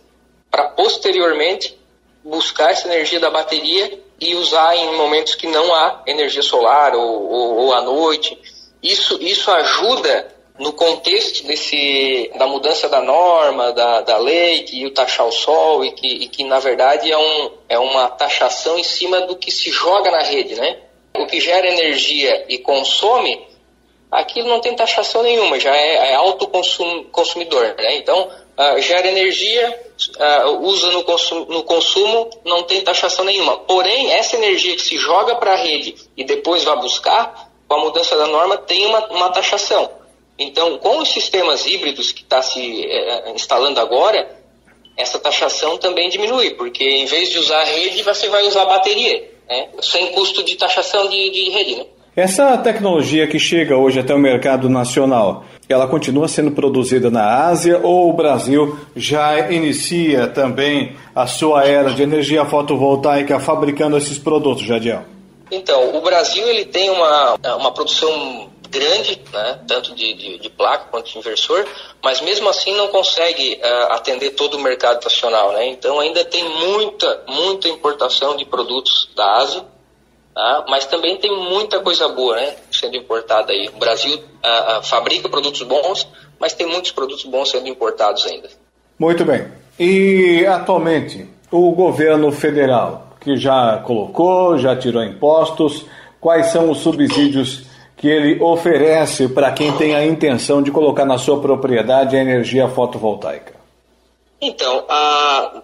para 0.51 0.69
posteriormente 0.69 1.75
buscar 2.23 2.71
essa 2.71 2.87
energia 2.87 3.19
da 3.19 3.31
bateria 3.31 3.99
e 4.19 4.35
usar 4.35 4.75
em 4.75 4.95
momentos 4.95 5.33
que 5.33 5.47
não 5.47 5.73
há 5.73 6.03
energia 6.05 6.43
solar 6.43 6.95
ou, 6.95 7.27
ou, 7.27 7.57
ou 7.57 7.73
à 7.73 7.81
noite. 7.81 8.37
Isso, 8.83 9.17
isso 9.19 9.49
ajuda 9.49 10.31
no 10.59 10.73
contexto 10.73 11.47
desse, 11.47 12.31
da 12.37 12.45
mudança 12.45 12.87
da 12.87 13.01
norma, 13.01 13.73
da, 13.73 14.01
da 14.01 14.17
lei, 14.17 14.61
que 14.61 14.83
ia 14.83 14.93
taxar 14.93 15.25
o 15.25 15.31
sol 15.31 15.83
e 15.83 15.91
que, 15.91 16.07
e 16.07 16.27
que 16.27 16.43
na 16.43 16.59
verdade 16.59 17.11
é, 17.11 17.17
um, 17.17 17.51
é 17.67 17.79
uma 17.79 18.09
taxação 18.09 18.77
em 18.77 18.83
cima 18.83 19.21
do 19.21 19.35
que 19.35 19.49
se 19.49 19.71
joga 19.71 20.11
na 20.11 20.21
rede, 20.21 20.53
né? 20.53 20.77
O 21.17 21.25
que 21.25 21.39
gera 21.39 21.67
energia 21.67 22.45
e 22.47 22.59
consome, 22.59 23.52
aquilo 24.13 24.47
não 24.47 24.59
tem 24.59 24.75
taxação 24.75 25.23
nenhuma, 25.23 25.59
já 25.59 25.75
é, 25.75 26.11
é 26.11 26.15
autoconsumidor, 26.15 27.75
né? 27.77 27.97
Então, 27.97 28.29
uh, 28.57 28.81
gera 28.81 29.07
energia, 29.07 29.81
uh, 30.17 30.59
usa 30.61 30.91
no 30.91 31.03
consumo, 31.03 31.45
no 31.49 31.63
consumo, 31.63 32.29
não 32.45 32.63
tem 32.63 32.81
taxação 32.81 33.25
nenhuma. 33.25 33.57
Porém, 33.59 34.11
essa 34.13 34.35
energia 34.35 34.75
que 34.75 34.81
se 34.81 34.97
joga 34.97 35.35
para 35.35 35.53
a 35.53 35.57
rede 35.57 35.95
e 36.15 36.23
depois 36.23 36.63
vai 36.63 36.77
buscar, 36.77 37.51
com 37.67 37.75
a 37.75 37.79
mudança 37.79 38.15
da 38.15 38.27
norma, 38.27 38.57
tem 38.57 38.85
uma, 38.85 39.07
uma 39.07 39.29
taxação. 39.29 39.89
Então, 40.37 40.77
com 40.77 40.99
os 40.99 41.09
sistemas 41.09 41.65
híbridos 41.65 42.11
que 42.11 42.21
está 42.21 42.41
se 42.41 42.85
eh, 42.85 43.31
instalando 43.35 43.79
agora, 43.79 44.43
essa 44.97 45.19
taxação 45.19 45.77
também 45.77 46.09
diminui, 46.09 46.51
porque 46.51 46.83
em 46.83 47.05
vez 47.05 47.29
de 47.29 47.39
usar 47.39 47.61
a 47.61 47.63
rede, 47.63 48.01
você 48.03 48.27
vai 48.29 48.43
usar 48.43 48.63
a 48.63 48.65
bateria, 48.65 49.31
né? 49.47 49.69
sem 49.81 50.11
custo 50.11 50.43
de 50.43 50.55
taxação 50.55 51.07
de, 51.07 51.29
de 51.29 51.49
rede. 51.49 51.75
Né? 51.75 51.85
Essa 52.15 52.55
tecnologia 52.59 53.25
que 53.25 53.39
chega 53.39 53.75
hoje 53.75 53.99
até 53.99 54.13
o 54.13 54.19
mercado 54.19 54.69
nacional, 54.69 55.45
ela 55.67 55.87
continua 55.87 56.27
sendo 56.27 56.51
produzida 56.51 57.09
na 57.09 57.47
Ásia 57.47 57.79
ou 57.81 58.07
o 58.07 58.13
Brasil 58.13 58.77
já 58.95 59.51
inicia 59.51 60.27
também 60.27 60.95
a 61.15 61.25
sua 61.25 61.65
era 61.65 61.91
de 61.91 62.03
energia 62.03 62.45
fotovoltaica 62.45 63.39
fabricando 63.39 63.97
esses 63.97 64.19
produtos, 64.19 64.63
Jadiel? 64.63 65.03
Então, 65.49 65.97
o 65.97 66.01
Brasil 66.01 66.47
ele 66.47 66.65
tem 66.65 66.87
uma, 66.91 67.35
uma 67.57 67.71
produção 67.71 68.47
grande, 68.69 69.19
né, 69.31 69.59
tanto 69.67 69.95
de, 69.95 70.13
de, 70.13 70.37
de, 70.39 70.49
placa 70.49 70.85
quanto 70.91 71.11
de 71.11 71.17
inversor, 71.17 71.65
mas 72.03 72.21
mesmo 72.21 72.49
assim 72.49 72.75
não 72.75 72.87
consegue 72.87 73.59
uh, 73.63 73.93
atender 73.93 74.31
todo 74.31 74.55
o 74.55 74.59
mercado 74.59 75.03
nacional. 75.03 75.51
Né? 75.53 75.67
Então 75.67 75.99
ainda 75.99 76.23
tem 76.25 76.43
muita, 76.47 77.23
muita 77.27 77.69
importação 77.69 78.35
de 78.35 78.45
produtos 78.45 79.09
da 79.15 79.37
Ásia, 79.37 79.72
tá? 80.33 80.65
mas 80.67 80.85
também 80.85 81.17
tem 81.17 81.31
muita 81.31 81.79
coisa 81.79 82.07
boa 82.09 82.35
né, 82.35 82.55
sendo 82.71 82.95
importada 82.97 83.51
aí. 83.51 83.69
O 83.73 83.77
Brasil 83.77 84.15
uh, 84.15 84.79
uh, 84.79 84.83
fabrica 84.83 85.29
produtos 85.29 85.61
bons, 85.63 86.07
mas 86.39 86.53
tem 86.53 86.67
muitos 86.67 86.91
produtos 86.91 87.25
bons 87.25 87.49
sendo 87.49 87.67
importados 87.67 88.25
ainda. 88.25 88.49
Muito 88.97 89.23
bem. 89.23 89.47
E 89.79 90.45
atualmente, 90.45 91.27
o 91.51 91.71
governo 91.71 92.31
federal, 92.31 93.07
que 93.19 93.35
já 93.37 93.77
colocou, 93.85 94.57
já 94.57 94.75
tirou 94.75 95.03
impostos, 95.03 95.85
quais 96.19 96.47
são 96.47 96.69
os 96.69 96.79
subsídios 96.79 97.63
que 97.97 98.07
ele 98.07 98.41
oferece 98.41 99.29
para 99.29 99.51
quem 99.51 99.71
tem 99.77 99.95
a 99.95 100.05
intenção 100.05 100.61
de 100.61 100.71
colocar 100.71 101.05
na 101.05 101.17
sua 101.17 101.39
propriedade 101.39 102.15
a 102.15 102.19
energia 102.19 102.67
fotovoltaica? 102.67 103.53
Então, 104.41 104.85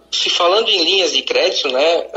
se 0.10 0.30
falando 0.30 0.70
em 0.70 0.84
linhas 0.84 1.12
de 1.12 1.22
crédito, 1.22 1.68
né, 1.70 2.08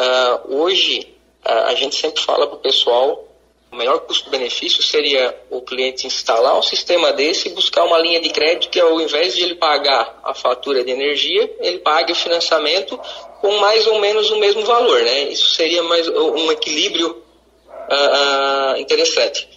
hoje 0.48 1.11
a 1.44 1.74
gente 1.74 1.96
sempre 1.96 2.22
fala 2.22 2.46
para 2.46 2.56
o 2.56 2.60
pessoal 2.60 3.28
o 3.72 3.76
melhor 3.76 4.00
custo-benefício 4.00 4.82
seria 4.82 5.34
o 5.48 5.62
cliente 5.62 6.06
instalar 6.06 6.58
um 6.58 6.62
sistema 6.62 7.10
desse 7.10 7.48
e 7.48 7.52
buscar 7.52 7.84
uma 7.84 7.98
linha 7.98 8.20
de 8.20 8.28
crédito 8.28 8.68
que 8.68 8.78
ao 8.78 9.00
invés 9.00 9.34
de 9.34 9.42
ele 9.42 9.54
pagar 9.54 10.20
a 10.22 10.34
fatura 10.34 10.84
de 10.84 10.90
energia, 10.90 11.50
ele 11.58 11.78
pague 11.78 12.12
o 12.12 12.14
financiamento 12.14 13.00
com 13.40 13.56
mais 13.56 13.86
ou 13.86 13.98
menos 13.98 14.30
o 14.30 14.36
mesmo 14.36 14.62
valor, 14.66 15.00
né? 15.02 15.22
Isso 15.22 15.54
seria 15.54 15.82
mais 15.84 16.06
um 16.06 16.52
equilíbrio 16.52 17.12
uh, 17.12 18.76
interessante. 18.78 19.48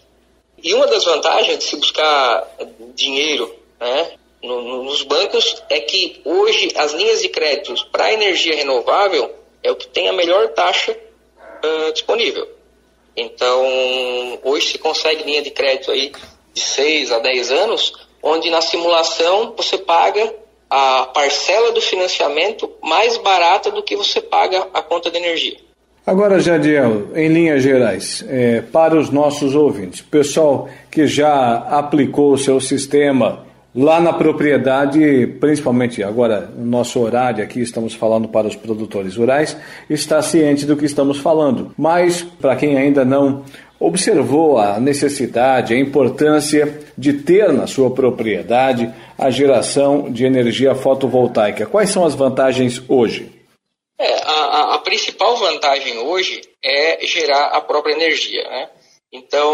E 0.64 0.74
uma 0.74 0.88
das 0.88 1.04
vantagens 1.04 1.58
de 1.58 1.64
se 1.66 1.76
buscar 1.76 2.56
dinheiro 2.96 3.54
né, 3.78 4.14
no, 4.42 4.62
no, 4.62 4.84
nos 4.84 5.04
bancos 5.04 5.62
é 5.70 5.82
que 5.82 6.22
hoje 6.24 6.72
as 6.78 6.94
linhas 6.94 7.22
de 7.22 7.28
créditos 7.28 7.84
para 7.84 8.14
energia 8.14 8.56
renovável 8.56 9.36
é 9.62 9.70
o 9.70 9.76
que 9.76 9.88
tem 9.88 10.08
a 10.08 10.14
melhor 10.14 10.48
taxa 10.54 10.98
uh, 11.64 11.94
disponível. 11.94 12.48
Então, 13.16 13.64
hoje 14.44 14.68
se 14.68 14.78
consegue 14.78 15.24
linha 15.24 15.42
de 15.42 15.52
crédito 15.52 15.92
aí 15.92 16.12
de 16.54 16.62
6 16.62 17.12
a 17.12 17.20
10 17.20 17.52
anos, 17.52 17.94
onde 18.22 18.50
na 18.50 18.62
simulação 18.62 19.54
você 19.56 19.78
paga 19.78 20.34
a 20.70 21.10
parcela 21.14 21.72
do 21.72 21.82
financiamento 21.82 22.70
mais 22.82 23.18
barata 23.18 23.72
do 23.72 23.84
que 23.84 23.96
você 23.96 24.20
paga 24.20 24.68
a 24.74 24.82
conta 24.82 25.10
de 25.12 25.18
energia. 25.18 25.58
Agora, 26.06 26.40
Jadiel, 26.40 27.16
em 27.16 27.30
linhas 27.30 27.64
gerais, 27.64 28.24
é, 28.28 28.62
para 28.62 28.96
os 28.96 29.10
nossos 29.10 29.56
ouvintes, 29.56 30.02
pessoal 30.02 30.70
que 30.92 31.08
já 31.08 31.56
aplicou 31.70 32.34
o 32.34 32.38
seu 32.38 32.62
sistema 32.62 33.46
lá 33.76 34.00
na 34.00 34.14
propriedade, 34.14 35.28
principalmente 35.40 36.02
agora 36.02 36.50
no 36.56 36.66
nosso 36.66 37.00
horário 37.00 37.44
aqui, 37.44 37.60
estamos 37.60 37.94
falando 37.94 38.30
para 38.30 38.48
os 38.48 38.56
produtores 38.56 39.18
rurais, 39.18 39.58
está 39.90 40.22
ciente 40.22 40.66
do 40.66 40.78
que 40.78 40.86
estamos 40.86 41.20
falando. 41.20 41.74
Mas, 41.78 42.24
para 42.24 42.56
quem 42.56 42.78
ainda 42.78 43.04
não 43.04 43.44
observou 43.78 44.58
a 44.58 44.80
necessidade, 44.80 45.74
a 45.74 45.78
importância 45.78 46.80
de 46.98 47.14
ter 47.14 47.52
na 47.52 47.68
sua 47.68 47.92
propriedade 47.92 48.94
a 49.18 49.30
geração 49.30 50.10
de 50.10 50.26
energia 50.26 50.74
fotovoltaica, 50.74 51.66
quais 51.66 51.90
são 51.90 52.06
as 52.06 52.16
vantagens 52.16 52.82
hoje? 52.88 53.30
É, 54.00 54.14
a, 54.24 54.76
a, 54.76 54.80
principal 54.80 55.36
vantagem 55.38 55.98
hoje 56.00 56.42
é 56.64 57.06
gerar 57.06 57.48
a 57.48 57.62
própria 57.62 57.94
energia. 57.94 58.44
Né? 58.44 58.70
Então, 59.12 59.54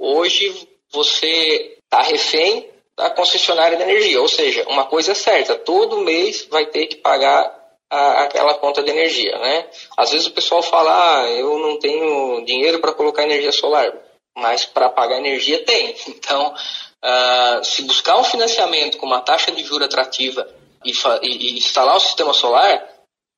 hoje 0.00 0.68
você 0.92 1.76
está 1.84 2.02
refém 2.02 2.66
da 2.96 3.10
concessionária 3.10 3.76
de 3.76 3.82
energia, 3.82 4.20
ou 4.20 4.28
seja, 4.28 4.64
uma 4.68 4.86
coisa 4.86 5.12
é 5.12 5.14
certa, 5.14 5.56
todo 5.56 6.00
mês 6.00 6.46
vai 6.50 6.66
ter 6.66 6.86
que 6.86 6.96
pagar 6.96 7.64
a, 7.90 8.22
aquela 8.24 8.54
conta 8.54 8.82
de 8.82 8.90
energia. 8.90 9.36
Né? 9.38 9.68
Às 9.96 10.12
vezes 10.12 10.26
o 10.26 10.32
pessoal 10.32 10.62
fala, 10.62 11.22
ah, 11.22 11.30
eu 11.30 11.58
não 11.58 11.78
tenho 11.78 12.44
dinheiro 12.44 12.80
para 12.80 12.92
colocar 12.94 13.24
energia 13.24 13.52
solar, 13.52 13.92
mas 14.36 14.64
para 14.64 14.88
pagar 14.88 15.18
energia 15.18 15.64
tem. 15.64 15.94
Então, 16.08 16.54
uh, 16.54 17.64
se 17.64 17.82
buscar 17.82 18.16
um 18.16 18.24
financiamento 18.24 18.96
com 18.96 19.06
uma 19.06 19.20
taxa 19.20 19.52
de 19.52 19.62
juros 19.62 19.86
atrativa 19.86 20.48
e, 20.84 20.92
e, 21.22 21.58
instalar 21.58 21.96
o 21.96 22.00
sistema 22.00 22.32
solar, 22.32 22.88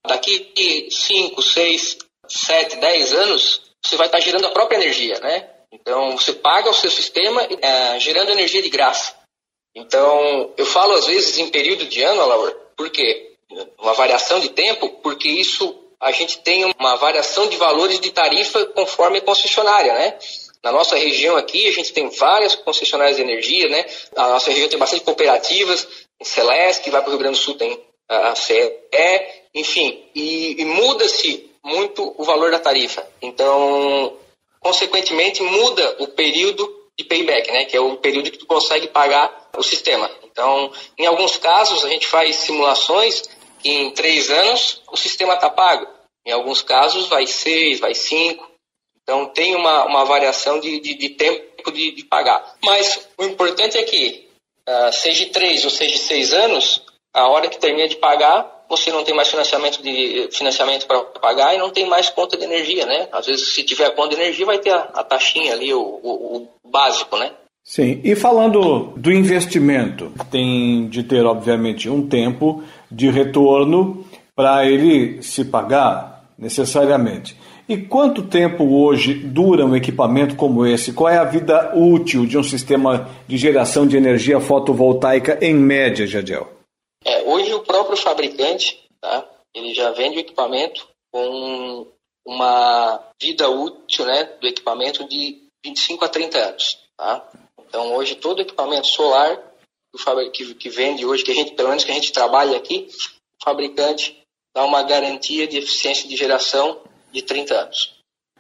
daqui 0.06 0.88
5, 0.90 1.42
6, 1.42 1.98
7, 2.28 2.76
10 2.76 3.12
anos, 3.14 3.62
você 3.84 3.96
vai 3.96 4.06
estar 4.06 4.20
gerando 4.20 4.46
a 4.46 4.50
própria 4.50 4.76
energia, 4.76 5.18
né? 5.20 5.50
Então, 5.72 6.16
você 6.16 6.32
paga 6.32 6.70
o 6.70 6.75
seu 6.75 6.90
sistema 6.90 7.42
é, 7.42 7.98
gerando 7.98 8.30
energia 8.30 8.62
de 8.62 8.68
graça. 8.68 9.14
Então, 9.76 10.54
eu 10.56 10.64
falo 10.64 10.95
às 10.95 11.06
vezes 11.06 11.37
em 11.37 11.50
período 11.50 11.85
de 11.85 12.02
ano, 12.02 12.26
Laura, 12.26 12.50
por 12.75 12.88
quê? 12.88 13.35
Uma 13.78 13.92
variação 13.92 14.40
de 14.40 14.49
tempo, 14.49 14.88
porque 15.02 15.28
isso 15.28 15.78
a 16.00 16.11
gente 16.12 16.38
tem 16.38 16.64
uma 16.64 16.97
variação 16.97 17.47
de 17.47 17.59
valores 17.59 18.00
de 18.00 18.11
tarifa 18.11 18.64
conforme 18.66 19.18
a 19.18 19.21
concessionária, 19.21 19.92
né? 19.92 20.18
Na 20.62 20.73
nossa 20.73 20.97
região 20.97 21.37
aqui, 21.37 21.68
a 21.68 21.73
gente 21.73 21.92
tem 21.92 22.09
várias 22.09 22.54
concessionárias 22.56 23.16
de 23.16 23.23
energia, 23.23 23.68
né? 23.68 23.85
A 24.16 24.28
nossa 24.28 24.50
região 24.50 24.68
tem 24.68 24.78
bastante 24.78 25.04
cooperativas, 25.04 25.87
Celeste, 26.23 26.85
que 26.85 26.90
vai 26.90 27.02
para 27.02 27.09
o 27.09 27.12
Rio 27.12 27.21
Grande 27.21 27.38
do 27.38 27.42
Sul, 27.42 27.54
tem 27.54 27.78
a 28.09 28.35
CE, 28.35 28.73
enfim, 29.54 30.04
e, 30.14 30.61
e 30.61 30.64
muda-se 30.64 31.50
muito 31.62 32.14
o 32.16 32.25
valor 32.25 32.50
da 32.50 32.59
tarifa. 32.59 33.06
Então, 33.21 34.16
consequentemente, 34.61 35.42
muda 35.42 35.97
o 35.99 36.09
período 36.09 36.66
de 36.99 37.04
payback, 37.04 37.50
né, 37.52 37.64
que 37.66 37.76
é 37.76 37.80
o 37.80 37.97
período 37.99 38.30
que 38.30 38.38
tu 38.38 38.47
consegue 38.47 38.88
pagar 38.88 39.46
o 39.56 39.62
sistema. 39.62 40.10
Então, 40.25 40.70
em 40.98 41.06
alguns 41.06 41.36
casos, 41.36 41.84
a 41.84 41.88
gente 41.88 42.06
faz 42.06 42.36
simulações 42.36 43.22
que 43.58 43.70
em 43.70 43.90
três 43.90 44.30
anos 44.30 44.82
o 44.90 44.96
sistema 44.96 45.34
está 45.34 45.50
pago. 45.50 45.86
Em 46.25 46.32
alguns 46.32 46.62
casos, 46.62 47.06
vai 47.06 47.26
seis, 47.26 47.80
vai 47.80 47.94
cinco. 47.94 48.50
Então, 49.02 49.26
tem 49.26 49.54
uma, 49.54 49.84
uma 49.84 50.04
variação 50.04 50.58
de, 50.58 50.80
de, 50.80 50.94
de 50.94 51.08
tempo 51.10 51.70
de, 51.70 51.92
de, 51.92 52.04
pagar. 52.04 52.56
Mas 52.64 53.08
o 53.16 53.25
importante 53.25 53.78
é 53.78 53.82
que, 53.82 54.28
uh, 54.68 54.92
seja 54.92 55.30
três 55.30 55.64
ou 55.64 55.70
seja 55.70 55.96
seis 55.96 56.32
anos, 56.32 56.82
a 57.14 57.28
hora 57.28 57.48
que 57.48 57.58
termina 57.58 57.88
de 57.88 57.96
pagar, 57.96 58.64
você 58.68 58.90
não 58.90 59.04
tem 59.04 59.14
mais 59.14 59.28
financiamento 59.28 59.80
de 59.80 60.28
financiamento 60.32 60.86
para 60.86 61.02
pagar 61.02 61.54
e 61.54 61.58
não 61.58 61.70
tem 61.70 61.86
mais 61.86 62.10
conta 62.10 62.36
de 62.36 62.44
energia, 62.44 62.84
né? 62.84 63.08
Às 63.12 63.26
vezes, 63.26 63.54
se 63.54 63.62
tiver 63.62 63.94
conta 63.94 64.10
de 64.10 64.20
energia, 64.20 64.44
vai 64.44 64.58
ter 64.58 64.70
a, 64.70 64.82
a 64.94 65.04
taxinha 65.04 65.52
ali, 65.52 65.72
o, 65.72 65.80
o, 65.80 66.36
o, 66.36 66.48
básico, 66.68 67.16
né? 67.16 67.32
Sim, 67.66 68.00
e 68.04 68.14
falando 68.14 68.92
do 68.96 69.12
investimento, 69.12 70.12
tem 70.30 70.88
de 70.88 71.02
ter, 71.02 71.26
obviamente, 71.26 71.90
um 71.90 72.08
tempo 72.08 72.62
de 72.88 73.11
retorno 73.11 74.06
para 74.37 74.64
ele 74.64 75.20
se 75.20 75.44
pagar 75.44 76.30
necessariamente. 76.38 77.37
E 77.68 77.76
quanto 77.76 78.23
tempo 78.23 78.62
hoje 78.73 79.14
dura 79.14 79.66
um 79.66 79.75
equipamento 79.75 80.37
como 80.37 80.64
esse? 80.64 80.92
Qual 80.92 81.08
é 81.08 81.18
a 81.18 81.25
vida 81.25 81.73
útil 81.75 82.25
de 82.25 82.38
um 82.38 82.44
sistema 82.44 83.11
de 83.26 83.37
geração 83.37 83.85
de 83.85 83.96
energia 83.96 84.38
fotovoltaica 84.38 85.37
em 85.44 85.52
média, 85.52 86.06
Jadiel? 86.06 86.49
É, 87.04 87.25
hoje 87.25 87.52
o 87.52 87.64
próprio 87.64 87.96
fabricante, 87.96 88.78
tá, 89.00 89.28
ele 89.52 89.75
já 89.75 89.90
vende 89.90 90.18
o 90.18 90.20
equipamento 90.20 90.87
com 91.11 91.88
uma 92.25 93.00
vida 93.20 93.50
útil 93.50 94.06
né, 94.06 94.30
do 94.40 94.46
equipamento 94.46 95.08
de 95.08 95.42
25 95.64 96.04
a 96.04 96.08
30 96.08 96.38
anos. 96.38 96.78
Tá? 96.96 97.28
Então 97.68 97.94
hoje 97.94 98.14
todo 98.16 98.42
equipamento 98.42 98.87
solar 98.87 99.38
que, 100.58 100.68
vende 100.68 101.04
hoje, 101.04 101.25
que 101.25 101.30
a 101.30 101.35
gente, 101.35 101.52
pelo 101.52 101.68
menos 101.68 101.85
que 101.85 101.90
a 101.90 101.94
gente 101.94 102.12
trabalha 102.12 102.56
aqui, 102.56 102.88
o 103.40 103.44
fabricante 103.44 104.16
dá 104.54 104.64
uma 104.64 104.82
garantia 104.82 105.46
de 105.46 105.58
eficiência 105.58 106.08
de 106.08 106.16
geração 106.16 106.80
de 107.12 107.23
30 107.23 107.54
anos. 107.54 107.96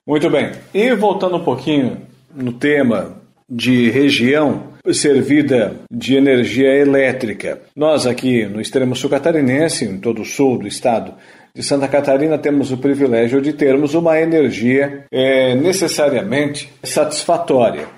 Muito 0.06 0.28
bem. 0.30 0.52
E 0.72 0.94
voltando 0.94 1.36
um 1.36 1.44
pouquinho 1.44 2.06
no 2.34 2.52
tema 2.52 3.20
de 3.48 3.90
região, 3.90 4.74
servida 4.92 5.80
de 5.90 6.16
energia 6.16 6.74
elétrica. 6.74 7.62
Nós 7.74 8.06
aqui 8.06 8.44
no 8.46 8.60
extremo 8.60 8.94
sul 8.94 9.10
catarinense, 9.10 9.84
em 9.84 9.98
todo 9.98 10.22
o 10.22 10.24
sul 10.24 10.58
do 10.58 10.66
estado 10.66 11.14
de 11.54 11.62
Santa 11.62 11.88
Catarina, 11.88 12.38
temos 12.38 12.70
o 12.70 12.76
privilégio 12.76 13.40
de 13.40 13.52
termos 13.52 13.94
uma 13.94 14.20
energia 14.20 15.06
é, 15.10 15.54
necessariamente 15.54 16.70
satisfatória. 16.84 17.88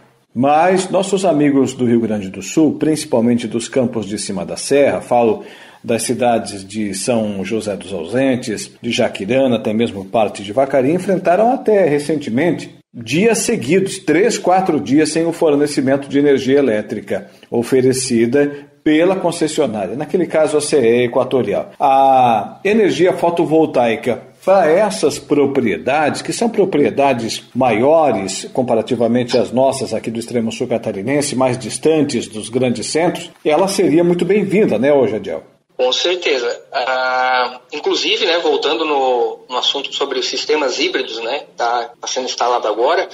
Mas 0.40 0.88
nossos 0.88 1.24
amigos 1.24 1.74
do 1.74 1.84
Rio 1.84 1.98
Grande 1.98 2.30
do 2.30 2.40
Sul, 2.40 2.76
principalmente 2.78 3.48
dos 3.48 3.68
campos 3.68 4.06
de 4.06 4.16
cima 4.16 4.46
da 4.46 4.56
serra, 4.56 5.00
falo 5.00 5.42
das 5.82 6.04
cidades 6.04 6.64
de 6.64 6.94
São 6.94 7.44
José 7.44 7.76
dos 7.76 7.92
Ausentes, 7.92 8.70
de 8.80 8.92
Jaquirana, 8.92 9.56
até 9.56 9.72
mesmo 9.72 10.04
parte 10.04 10.44
de 10.44 10.52
Vacaria, 10.52 10.94
enfrentaram 10.94 11.50
até 11.50 11.88
recentemente 11.88 12.72
dias 12.94 13.38
seguidos, 13.38 13.98
três, 13.98 14.38
quatro 14.38 14.78
dias 14.78 15.08
sem 15.08 15.26
o 15.26 15.32
fornecimento 15.32 16.08
de 16.08 16.20
energia 16.20 16.60
elétrica 16.60 17.26
oferecida 17.50 18.48
pela 18.84 19.16
concessionária, 19.16 19.96
naquele 19.96 20.26
caso 20.26 20.56
a 20.56 20.60
CE 20.60 21.02
Equatorial. 21.04 21.72
A 21.80 22.60
energia 22.62 23.12
fotovoltaica 23.12 24.22
para 24.48 24.70
essas 24.70 25.18
propriedades, 25.18 26.22
que 26.22 26.32
são 26.32 26.48
propriedades 26.48 27.42
maiores 27.54 28.48
comparativamente 28.50 29.36
às 29.36 29.52
nossas 29.52 29.92
aqui 29.92 30.10
do 30.10 30.18
extremo 30.18 30.50
sul 30.50 30.66
catarinense, 30.66 31.36
mais 31.36 31.58
distantes 31.58 32.26
dos 32.26 32.48
grandes 32.48 32.86
centros, 32.86 33.30
ela 33.44 33.68
seria 33.68 34.02
muito 34.02 34.24
bem-vinda, 34.24 34.78
né, 34.78 34.90
hoje, 34.90 35.16
Adiel? 35.16 35.42
Com 35.76 35.92
certeza. 35.92 36.62
Ah, 36.72 37.60
inclusive, 37.74 38.24
né, 38.24 38.38
voltando 38.38 38.86
no, 38.86 39.40
no, 39.50 39.58
assunto 39.58 39.92
sobre 39.94 40.18
os 40.18 40.26
sistemas 40.26 40.78
híbridos, 40.78 41.18
né, 41.18 41.44
está 41.50 41.90
tá 42.00 42.06
sendo 42.06 42.24
instalado 42.24 42.66
agora, 42.66 43.06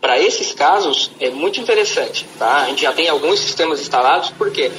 para 0.00 0.18
esses 0.18 0.52
casos 0.52 1.12
é 1.20 1.30
muito 1.30 1.60
interessante. 1.60 2.26
Tá? 2.36 2.62
A 2.62 2.66
gente 2.66 2.82
já 2.82 2.92
tem 2.92 3.08
alguns 3.08 3.38
sistemas 3.38 3.80
instalados, 3.80 4.30
por 4.30 4.50
quê? 4.50 4.72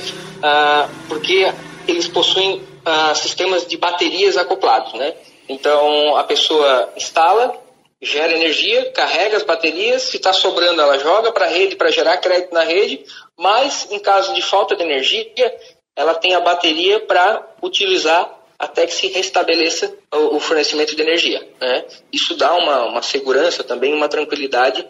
Ah, 0.44 0.90
porque 1.08 1.50
eles 1.88 2.10
possuem 2.10 2.62
ah, 2.84 3.16
sistemas 3.16 3.66
de 3.66 3.78
baterias 3.78 4.36
acoplados. 4.36 4.92
Né? 4.96 5.14
Então 5.52 6.16
a 6.16 6.24
pessoa 6.24 6.94
instala, 6.96 7.54
gera 8.02 8.34
energia, 8.34 8.90
carrega 8.92 9.36
as 9.36 9.44
baterias, 9.44 10.04
se 10.04 10.16
está 10.16 10.32
sobrando 10.32 10.82
ela 10.82 10.98
joga 10.98 11.32
para 11.32 11.46
a 11.46 11.50
rede 11.50 11.76
para 11.76 11.92
gerar 11.92 12.18
crédito 12.18 12.54
na 12.54 12.64
rede, 12.64 13.04
mas 13.38 13.88
em 13.92 14.00
caso 14.00 14.34
de 14.34 14.42
falta 14.42 14.76
de 14.78 14.84
energia, 14.84 15.54
ela 15.94 16.16
tem 16.16 16.34
a 16.34 16.40
bateria 16.40 17.02
para 17.02 17.46
utilizar 17.62 18.40
até 18.58 18.88
que 18.88 18.94
se 18.94 19.08
restabeleça 19.08 19.94
o, 20.14 20.40
fornecimento 20.40 20.96
de 20.96 21.02
energia. 21.02 21.46
Né? 21.60 21.84
Isso 22.14 22.36
dá 22.36 22.54
uma, 22.54 22.86
uma 22.86 23.02
segurança 23.02 23.64
também, 23.64 23.94
uma 23.94 24.08
tranquilidade 24.08 24.88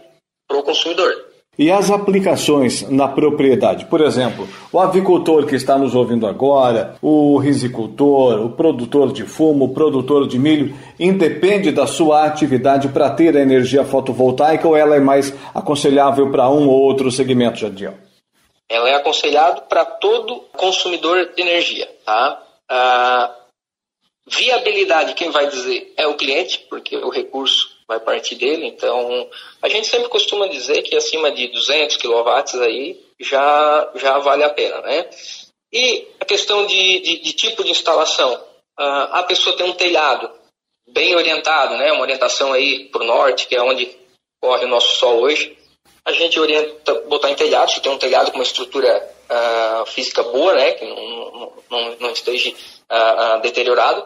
para 0.48 0.58
o 0.58 0.63
consumidor. 0.63 1.31
E 1.60 1.70
as 1.70 1.91
aplicações 1.91 2.89
na 2.89 3.10
propriedade? 3.10 3.86
Por 3.86 4.00
exemplo, 4.00 4.48
o 4.72 4.79
avicultor 4.79 5.46
que 5.46 5.55
está 5.55 5.77
nos 5.77 5.93
ouvindo 5.93 6.25
agora, 6.25 6.96
o 7.01 7.38
risicultor, 7.38 8.39
o 8.39 8.51
produtor 8.51 9.12
de 9.12 9.25
fumo, 9.25 9.65
o 9.65 9.74
produtor 9.74 10.27
de 10.27 10.39
milho, 10.39 10.74
independe 10.98 11.72
da 11.72 11.86
sua 11.86 12.25
atividade 12.25 12.88
para 12.88 13.10
ter 13.10 13.36
a 13.36 13.41
energia 13.41 13.84
fotovoltaica 13.84 14.65
ou 14.65 14.77
ela 14.77 14.96
é 14.96 15.00
mais 15.01 15.34
aconselhável 15.53 16.31
para 16.31 16.50
um 16.50 16.70
ou 16.70 16.81
outro 16.81 17.12
segmento, 17.12 17.60
Jadiel? 17.60 17.96
Ela 18.70 18.89
é 18.89 18.96
aconselhada 18.96 19.62
para 19.62 19.84
todo 19.84 20.46
consumidor 20.55 21.34
de 21.36 21.41
energia. 21.41 21.88
Tá? 22.05 22.41
A 22.70 23.36
viabilidade, 24.25 25.13
quem 25.15 25.29
vai 25.29 25.50
dizer 25.50 25.93
é 25.98 26.08
o 26.08 26.15
cliente, 26.15 26.65
porque 26.70 26.96
o 26.96 27.10
recurso 27.10 27.71
vai 27.91 28.00
partir 28.00 28.36
dele. 28.36 28.67
Então, 28.67 29.29
a 29.62 29.67
gente 29.67 29.88
sempre 29.88 30.07
costuma 30.07 30.48
dizer 30.48 30.81
que 30.81 30.95
acima 30.95 31.29
de 31.29 31.50
200 31.50 31.98
kW 31.98 32.63
aí 32.63 32.98
já, 33.19 33.91
já 33.95 34.17
vale 34.19 34.43
a 34.43 34.50
pena, 34.50 34.79
né? 34.81 35.10
E 35.74 36.07
a 36.19 36.25
questão 36.25 36.65
de, 36.65 37.00
de, 37.00 37.17
de 37.19 37.33
tipo 37.33 37.63
de 37.63 37.71
instalação. 37.71 38.33
Uh, 38.79 39.12
a 39.12 39.24
pessoa 39.24 39.55
tem 39.57 39.65
um 39.65 39.74
telhado 39.74 40.31
bem 40.88 41.15
orientado, 41.15 41.77
né? 41.77 41.91
Uma 41.91 42.03
orientação 42.03 42.53
aí 42.53 42.86
para 42.86 43.01
o 43.01 43.05
norte, 43.05 43.48
que 43.48 43.55
é 43.55 43.62
onde 43.62 43.93
corre 44.41 44.65
o 44.65 44.69
nosso 44.69 44.95
sol 44.95 45.19
hoje. 45.19 45.57
A 46.05 46.13
gente 46.13 46.39
orienta 46.39 46.93
botar 47.10 47.29
em 47.29 47.36
telhado, 47.36 47.71
se 47.71 47.81
tem 47.81 47.91
um 47.91 47.98
telhado 47.98 48.31
com 48.31 48.38
uma 48.38 48.43
estrutura 48.43 49.10
uh, 49.29 49.86
física 49.86 50.24
boa, 50.24 50.55
né? 50.55 50.71
Que 50.71 50.86
não, 50.86 51.53
não, 51.69 51.95
não 52.00 52.12
esteja 52.12 52.50
uh, 52.50 53.41
deteriorado. 53.41 54.05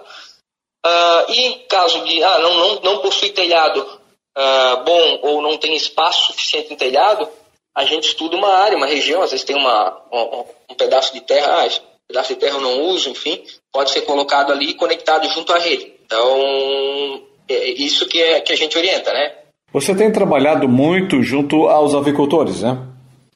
Uh, 0.86 1.32
e 1.32 1.46
em 1.48 1.60
caso 1.68 2.04
de 2.04 2.24
ah, 2.24 2.38
não, 2.38 2.54
não, 2.54 2.82
não 2.82 2.98
possui 3.00 3.30
telhado 3.30 3.82
uh, 3.82 4.84
bom 4.84 5.20
ou 5.24 5.42
não 5.42 5.58
tem 5.58 5.74
espaço 5.74 6.28
suficiente 6.28 6.72
em 6.72 6.78
telhado, 6.78 7.28
a 7.74 7.84
gente 7.86 8.10
estuda 8.10 8.36
uma 8.36 8.50
área, 8.50 8.78
uma 8.78 8.86
região, 8.86 9.24
às 9.24 9.32
vezes 9.32 9.44
tem 9.44 9.56
uma, 9.56 10.00
um, 10.12 10.46
um 10.70 10.76
pedaço 10.76 11.12
de 11.12 11.22
terra, 11.22 11.62
ah, 11.62 11.66
esse 11.66 11.82
pedaço 12.08 12.36
de 12.36 12.40
terra 12.40 12.58
eu 12.58 12.62
não 12.62 12.84
uso, 12.84 13.10
enfim, 13.10 13.44
pode 13.74 13.90
ser 13.90 14.02
colocado 14.02 14.52
ali 14.52 14.70
e 14.70 14.74
conectado 14.76 15.28
junto 15.30 15.52
à 15.52 15.58
rede. 15.58 15.92
Então, 16.06 17.22
é 17.50 17.70
isso 17.72 18.08
que, 18.08 18.22
é, 18.22 18.40
que 18.42 18.54
a 18.54 18.56
gente 18.56 18.78
orienta, 18.78 19.12
né? 19.12 19.34
Você 19.74 19.96
tem 19.96 20.12
trabalhado 20.12 20.70
muito 20.70 21.24
junto 21.24 21.68
aos 21.68 21.96
avicultores, 21.96 22.62
né? 22.62 22.78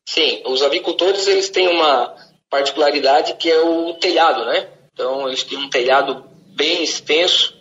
Sim, 0.05 0.41
os 0.45 0.61
avicultores 0.61 1.27
eles 1.27 1.49
têm 1.49 1.67
uma 1.67 2.15
particularidade 2.49 3.33
que 3.33 3.49
é 3.49 3.59
o 3.59 3.95
telhado, 3.95 4.45
né? 4.45 4.67
Então, 4.93 5.27
eles 5.27 5.43
têm 5.43 5.57
um 5.57 5.69
telhado 5.69 6.23
bem 6.59 6.83
extenso. 6.83 7.57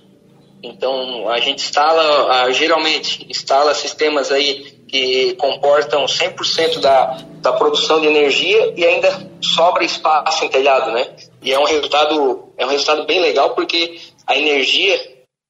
Então, 0.61 1.31
a 1.31 1.39
gente 1.39 1.65
instala, 1.65 2.53
geralmente, 2.53 3.25
instala 3.31 3.73
sistemas 3.75 4.33
aí 4.33 4.77
que 4.89 5.35
comportam 5.37 6.05
100% 6.05 6.81
da, 6.81 7.23
da 7.41 7.53
produção 7.53 8.01
de 8.01 8.09
energia 8.09 8.75
e 8.77 8.85
ainda 8.85 9.31
sobra 9.41 9.85
espaço 9.85 10.45
em 10.45 10.49
telhado, 10.49 10.91
né? 10.91 11.15
E 11.41 11.53
é 11.53 11.59
um 11.59 11.65
resultado, 11.65 12.53
é 12.57 12.67
um 12.67 12.69
resultado 12.69 13.07
bem 13.07 13.21
legal 13.21 13.55
porque 13.55 14.01
a 14.27 14.37
energia 14.37 14.99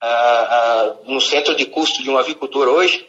ah, 0.00 0.06
ah, 0.06 0.96
no 1.06 1.20
centro 1.20 1.56
de 1.56 1.64
custo 1.64 2.02
de 2.02 2.10
um 2.10 2.18
avicultor 2.18 2.68
hoje, 2.68 3.08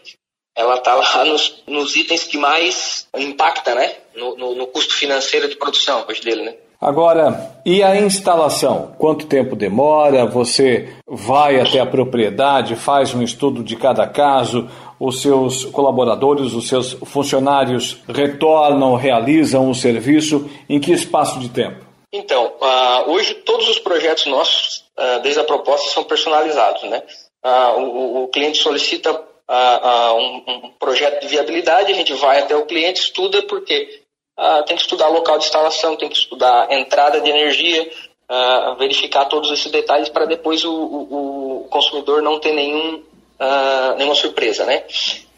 ela 0.56 0.76
está 0.76 0.96
lá 0.96 1.26
nos, 1.26 1.64
nos, 1.68 1.96
itens 1.96 2.24
que 2.24 2.38
mais 2.38 3.08
impacta, 3.18 3.76
né? 3.76 3.98
No, 4.16 4.38
no, 4.38 4.56
no 4.56 4.68
custo 4.68 4.94
financeiro 4.94 5.50
de 5.50 5.58
produção 5.58 6.06
hoje 6.08 6.22
dele, 6.22 6.44
né? 6.44 6.56
Agora, 6.82 7.60
e 7.66 7.84
a 7.84 8.00
instalação? 8.00 8.96
Quanto 8.98 9.28
tempo 9.28 9.54
demora? 9.54 10.26
Você 10.26 10.96
vai 11.06 11.60
até 11.60 11.78
a 11.82 11.86
propriedade, 11.86 12.78
faz 12.78 13.14
um 13.14 13.22
estudo 13.22 13.62
de 13.62 13.76
cada 13.76 14.08
caso, 14.08 14.70
os 14.98 15.22
seus 15.22 15.66
colaboradores, 15.66 16.54
os 16.54 16.70
seus 16.70 16.94
funcionários 16.94 18.02
retornam, 18.08 18.96
realizam 18.96 19.70
o 19.70 19.76
serviço 19.76 20.50
em 20.70 20.80
que 20.80 20.94
espaço 20.94 21.38
de 21.42 21.50
tempo? 21.50 21.86
Então, 22.14 22.54
uh, 22.62 23.12
hoje 23.12 23.34
todos 23.36 23.68
os 23.68 23.78
projetos 23.78 24.26
nossos, 24.28 24.86
uh, 24.98 25.22
desde 25.22 25.42
a 25.42 25.44
proposta, 25.44 25.90
são 25.90 26.06
personalizados. 26.06 26.84
Né? 26.84 27.04
Uh, 27.46 27.82
o, 27.82 28.24
o, 28.24 28.28
cliente 28.30 28.58
solicita 28.58 29.22
um, 29.52 30.68
um 30.68 30.72
projeto 30.80 31.22
de 31.22 31.28
viabilidade, 31.28 31.92
a 31.92 31.96
gente 31.96 32.14
vai 32.14 32.40
até 32.40 32.56
o 32.56 32.66
cliente, 32.66 33.02
estuda, 33.02 33.42
porque 33.44 34.00
ah, 34.42 34.64
tem 34.64 34.78
que 34.78 34.84
estudar 34.84 35.10
local 35.10 35.38
de 35.38 35.44
instalação, 35.44 35.98
tem 35.98 36.08
que 36.08 36.16
estudar 36.16 36.72
entrada 36.72 37.20
de 37.20 37.30
energia, 37.30 37.92
uh, 38.30 38.74
verificar 38.78 39.26
todos 39.26 39.52
esses 39.52 39.70
detalhes 39.70 40.08
para 40.08 40.24
depois 40.24 40.64
o, 40.64 40.72
o, 40.72 41.64
o, 41.64 41.68
consumidor 41.70 42.22
não 42.22 42.40
ter 42.40 42.54
nenhum, 42.54 42.96
uh, 42.96 43.98
nenhuma 43.98 44.16
surpresa, 44.16 44.64
né? 44.64 44.86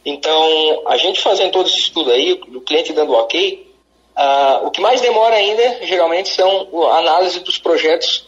Então, 0.05 0.83
a 0.85 0.97
gente 0.97 1.19
fazendo 1.19 1.51
todo 1.51 1.67
esse 1.67 1.79
estudo 1.79 2.11
aí, 2.11 2.33
o 2.33 2.61
cliente 2.61 2.93
dando 2.93 3.13
ok, 3.13 3.71
o 4.63 4.69
que 4.69 4.81
mais 4.81 5.01
demora 5.01 5.35
ainda, 5.35 5.79
geralmente, 5.83 6.29
são 6.29 6.69
a 6.91 6.99
análise 6.99 7.39
dos 7.39 7.57
projetos 7.57 8.27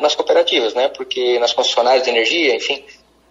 nas 0.00 0.14
cooperativas, 0.14 0.74
né? 0.74 0.88
Porque 0.88 1.38
nas 1.40 1.52
concessionárias 1.52 2.04
de 2.04 2.10
energia, 2.10 2.54
enfim, 2.54 2.84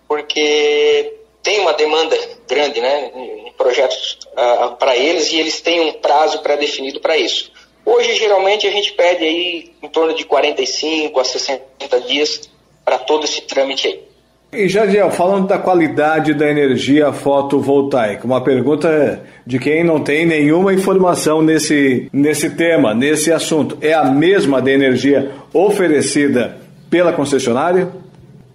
porque 0.08 1.14
tem 1.44 1.60
uma 1.60 1.74
demanda 1.74 2.18
grande, 2.48 2.82
né, 2.82 3.12
em 3.16 3.52
projetos 3.58 4.20
uh, 4.34 4.76
para 4.76 4.96
eles 4.96 5.32
e 5.32 5.40
eles 5.40 5.62
têm 5.62 5.82
um 5.82 5.94
prazo 5.94 6.40
pré-definido 6.40 7.00
para 7.00 7.18
isso. 7.18 7.52
Hoje, 7.86 8.16
geralmente, 8.16 8.68
a 8.68 8.72
gente 8.72 8.92
pede 8.94 9.24
aí 9.24 9.72
em 9.82 9.88
torno 9.88 10.14
de 10.14 10.26
45 10.26 11.20
a 11.20 11.24
60 11.24 12.02
dias 12.02 12.50
para 12.84 12.98
todo 12.98 13.24
esse 13.24 13.42
trâmite 13.42 13.88
aí. 13.88 14.08
E 14.52 14.70
Jadiel, 14.70 15.12
falando 15.12 15.48
da 15.48 15.58
qualidade 15.58 16.34
da 16.34 16.50
energia 16.50 17.12
fotovoltaica, 17.12 18.26
uma 18.26 18.42
pergunta 18.42 19.22
de 19.46 19.60
quem 19.60 19.84
não 19.84 20.02
tem 20.02 20.26
nenhuma 20.26 20.74
informação 20.74 21.42
nesse, 21.42 22.10
nesse 22.14 22.52
tema, 22.52 22.94
nesse 22.94 23.32
assunto. 23.32 23.78
É 23.82 23.94
a 23.94 24.06
mesma 24.06 24.62
da 24.62 24.72
energia 24.72 25.32
oferecida 25.54 26.58
pela 26.90 27.12
concessionária? 27.12 27.90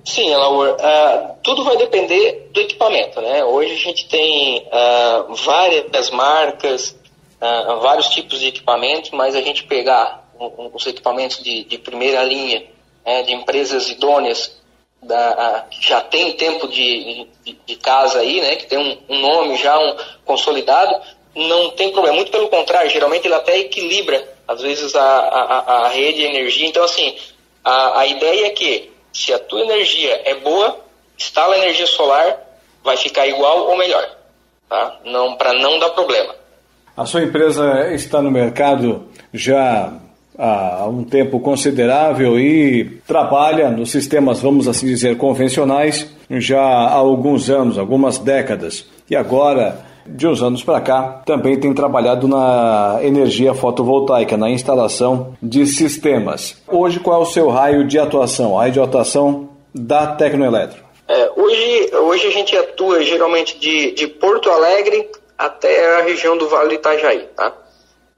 Sim, 0.04 0.34
Laura, 0.34 0.72
uh, 0.74 1.36
tudo 1.42 1.62
vai 1.62 1.76
depender 1.76 2.48
do 2.52 2.60
equipamento, 2.60 3.20
né? 3.20 3.44
Hoje 3.44 3.72
a 3.72 3.78
gente 3.78 4.08
tem 4.08 4.66
uh, 4.66 5.34
várias 5.34 6.10
marcas, 6.10 6.90
uh, 7.40 7.80
vários 7.80 8.08
tipos 8.08 8.40
de 8.40 8.48
equipamentos, 8.48 9.10
mas 9.10 9.36
a 9.36 9.40
gente 9.40 9.62
pegar 9.64 10.28
um, 10.40 10.70
os 10.74 10.86
equipamentos 10.86 11.42
de, 11.42 11.64
de 11.64 11.78
primeira 11.78 12.24
linha, 12.24 12.64
né, 13.06 13.22
de 13.22 13.32
empresas 13.32 13.88
idôneas, 13.90 14.60
da, 15.00 15.66
que 15.70 15.88
já 15.88 16.00
tem 16.00 16.32
tempo 16.32 16.68
de, 16.68 17.26
de, 17.44 17.58
de, 17.66 17.76
casa 17.76 18.20
aí, 18.20 18.40
né? 18.40 18.56
Que 18.56 18.66
tem 18.66 18.78
um, 18.78 18.98
um 19.08 19.20
nome 19.20 19.56
já 19.56 19.76
um 19.78 19.96
consolidado, 20.24 21.00
não 21.34 21.70
tem 21.70 21.90
problema. 21.90 22.16
Muito 22.16 22.30
pelo 22.30 22.48
contrário, 22.48 22.90
geralmente 22.90 23.26
ele 23.26 23.34
até 23.34 23.58
equilibra, 23.58 24.36
às 24.46 24.60
vezes, 24.60 24.94
a, 24.94 25.02
a, 25.02 25.86
a 25.86 25.88
rede 25.88 26.18
de 26.18 26.24
energia. 26.24 26.68
Então, 26.68 26.84
assim, 26.84 27.16
a, 27.64 28.00
a 28.00 28.06
ideia 28.06 28.46
é 28.46 28.50
que 28.50 28.91
se 29.12 29.32
a 29.32 29.38
tua 29.38 29.60
energia 29.60 30.22
é 30.24 30.34
boa, 30.36 30.78
instala 31.18 31.56
energia 31.58 31.86
solar, 31.86 32.38
vai 32.82 32.96
ficar 32.96 33.26
igual 33.26 33.68
ou 33.68 33.76
melhor, 33.76 34.04
tá? 34.68 34.98
Não 35.04 35.36
para 35.36 35.52
não 35.52 35.78
dar 35.78 35.90
problema. 35.90 36.34
A 36.96 37.06
sua 37.06 37.22
empresa 37.22 37.92
está 37.94 38.20
no 38.20 38.30
mercado 38.30 39.08
já 39.32 39.92
há 40.38 40.86
um 40.88 41.04
tempo 41.04 41.40
considerável 41.40 42.38
e 42.38 43.00
trabalha 43.06 43.70
nos 43.70 43.90
sistemas, 43.90 44.40
vamos 44.40 44.66
assim 44.66 44.86
dizer, 44.86 45.16
convencionais 45.16 46.10
já 46.30 46.60
há 46.60 46.92
alguns 46.92 47.50
anos, 47.50 47.78
algumas 47.78 48.18
décadas. 48.18 48.86
e 49.08 49.16
agora, 49.16 49.91
de 50.06 50.26
uns 50.26 50.42
anos 50.42 50.62
para 50.62 50.80
cá, 50.80 51.22
também 51.24 51.58
tem 51.58 51.72
trabalhado 51.72 52.26
na 52.28 52.98
energia 53.02 53.54
fotovoltaica, 53.54 54.36
na 54.36 54.50
instalação 54.50 55.36
de 55.42 55.66
sistemas. 55.66 56.60
Hoje, 56.68 57.00
qual 57.00 57.20
é 57.20 57.22
o 57.22 57.26
seu 57.26 57.48
raio 57.48 57.86
de 57.86 57.98
atuação, 57.98 58.56
raio 58.56 58.72
de 58.72 58.80
atuação 58.80 59.50
da 59.74 60.06
Tecnoeletro? 60.06 60.82
É, 61.08 61.30
hoje, 61.36 61.90
hoje 61.94 62.26
a 62.26 62.30
gente 62.30 62.56
atua 62.56 63.02
geralmente 63.02 63.58
de, 63.58 63.92
de 63.92 64.06
Porto 64.06 64.50
Alegre 64.50 65.08
até 65.36 65.98
a 65.98 66.02
região 66.02 66.36
do 66.38 66.48
Vale 66.48 66.68
do 66.68 66.74
Itajaí, 66.74 67.26
tá? 67.36 67.52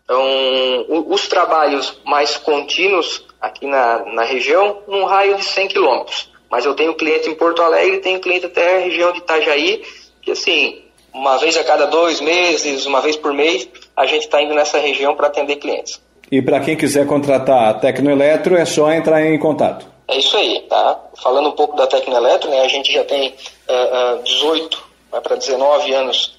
Então, 0.05 1.05
os 1.09 1.27
trabalhos 1.29 1.99
mais 2.05 2.37
contínuos 2.37 3.27
aqui 3.41 3.67
na, 3.67 4.05
na 4.13 4.23
região, 4.23 4.83
num 4.87 5.05
raio 5.05 5.37
de 5.37 5.45
100 5.45 5.69
quilômetros. 5.69 6.31
Mas 6.51 6.67
eu 6.67 6.75
tenho 6.75 6.95
cliente 6.95 7.29
em 7.29 7.35
Porto 7.35 7.63
Alegre, 7.63 7.99
tenho 7.99 8.21
cliente 8.21 8.47
até 8.47 8.77
a 8.77 8.81
região 8.81 9.13
de 9.13 9.19
Itajaí, 9.19 9.83
que 10.21 10.31
assim, 10.31 10.84
uma 11.15 11.39
vez 11.39 11.57
a 11.57 11.63
cada 11.63 11.87
dois 11.87 12.21
meses, 12.21 12.85
uma 12.85 13.01
vez 13.01 13.17
por 13.17 13.33
mês, 13.33 13.69
a 13.97 14.05
gente 14.05 14.25
está 14.25 14.43
indo 14.43 14.53
nessa 14.53 14.79
região 14.79 15.15
para 15.15 15.29
atender 15.29 15.57
clientes. 15.57 16.03
E 16.31 16.43
para 16.43 16.59
quem 16.59 16.77
quiser 16.77 17.07
contratar 17.07 17.69
a 17.69 17.75
Tecnoeletro, 17.75 18.57
é 18.57 18.65
só 18.65 18.91
entrar 18.91 19.25
em 19.25 19.39
contato. 19.39 19.87
É 20.09 20.19
isso 20.19 20.37
aí, 20.37 20.61
tá? 20.69 21.01
Falando 21.23 21.49
um 21.49 21.53
pouco 21.53 21.77
da 21.77 21.87
Tecnoeletro, 21.87 22.51
né, 22.51 22.61
a 22.63 22.69
gente 22.69 22.93
já 22.93 23.05
tem 23.05 23.29
uh, 23.69 24.19
uh, 24.19 24.23
18, 24.25 24.85
vai 25.11 25.21
para 25.21 25.37
19 25.37 25.95
anos 25.95 26.39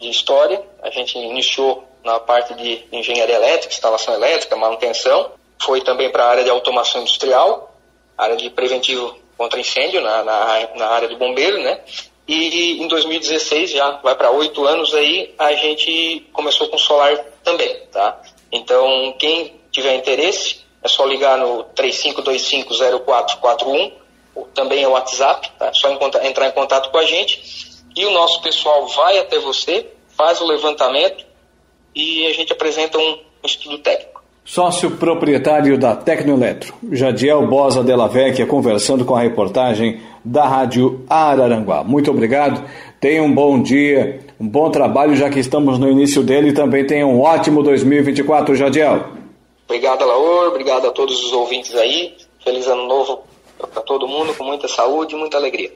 de 0.00 0.10
história. 0.10 0.60
A 0.82 0.90
gente 0.90 1.16
iniciou 1.16 1.84
na 2.04 2.18
parte 2.18 2.54
de 2.54 2.84
engenharia 2.92 3.36
elétrica, 3.36 3.72
instalação 3.72 4.14
elétrica, 4.14 4.56
manutenção. 4.56 5.30
Foi 5.62 5.80
também 5.80 6.10
para 6.10 6.24
a 6.24 6.30
área 6.30 6.44
de 6.44 6.50
automação 6.50 7.02
industrial, 7.02 7.74
área 8.18 8.36
de 8.36 8.50
preventivo 8.50 9.16
contra 9.38 9.60
incêndio 9.60 10.00
na, 10.00 10.22
na, 10.22 10.68
na 10.76 10.86
área 10.88 11.08
de 11.08 11.16
bombeiro, 11.16 11.58
né? 11.62 11.80
E 12.28 12.82
em 12.82 12.88
2016, 12.88 13.70
já 13.70 14.00
vai 14.02 14.16
para 14.16 14.32
oito 14.32 14.64
anos 14.64 14.92
aí, 14.94 15.32
a 15.38 15.52
gente 15.54 16.26
começou 16.32 16.66
com 16.68 16.76
solar 16.76 17.16
também, 17.44 17.76
tá? 17.92 18.20
Então, 18.50 19.14
quem 19.18 19.54
tiver 19.70 19.94
interesse, 19.94 20.56
é 20.82 20.88
só 20.88 21.04
ligar 21.04 21.38
no 21.38 21.64
35250441, 21.76 23.92
também 24.54 24.82
é 24.82 24.88
o 24.88 24.92
WhatsApp, 24.92 25.50
tá? 25.58 25.66
É 25.66 25.72
só 25.72 25.90
entrar 26.22 26.48
em 26.48 26.52
contato 26.52 26.90
com 26.90 26.98
a 26.98 27.04
gente. 27.04 27.66
E 27.94 28.04
o 28.04 28.10
nosso 28.10 28.42
pessoal 28.42 28.86
vai 28.88 29.18
até 29.18 29.38
você, 29.38 29.86
faz 30.16 30.40
o 30.40 30.46
levantamento 30.46 31.24
e 31.94 32.26
a 32.26 32.32
gente 32.32 32.52
apresenta 32.52 32.98
um 32.98 33.20
estudo 33.44 33.78
técnico. 33.78 34.16
Sócio 34.44 34.92
proprietário 34.92 35.76
da 35.76 35.96
Tecnoeletro, 35.96 36.72
Jadiel 36.92 37.46
Bosa 37.48 37.82
Della 37.82 38.06
Vecchia, 38.06 38.46
conversando 38.46 39.04
com 39.04 39.16
a 39.16 39.20
reportagem 39.20 40.00
da 40.26 40.46
Rádio 40.46 41.04
Araranguá. 41.08 41.84
Muito 41.84 42.10
obrigado, 42.10 42.68
tenha 43.00 43.22
um 43.22 43.32
bom 43.32 43.62
dia, 43.62 44.20
um 44.40 44.46
bom 44.46 44.70
trabalho, 44.70 45.14
já 45.14 45.30
que 45.30 45.38
estamos 45.38 45.78
no 45.78 45.88
início 45.88 46.22
dele, 46.22 46.50
e 46.50 46.52
também 46.52 46.84
tenha 46.84 47.06
um 47.06 47.20
ótimo 47.20 47.62
2024, 47.62 48.54
Jadiel. 48.54 49.04
Obrigado, 49.64 50.04
Laor, 50.04 50.48
obrigado 50.48 50.86
a 50.86 50.90
todos 50.90 51.22
os 51.24 51.32
ouvintes 51.32 51.74
aí, 51.74 52.14
feliz 52.44 52.66
ano 52.66 52.86
novo 52.86 53.20
para 53.72 53.82
todo 53.82 54.06
mundo, 54.06 54.34
com 54.34 54.44
muita 54.44 54.68
saúde 54.68 55.14
e 55.14 55.18
muita 55.18 55.36
alegria. 55.36 55.72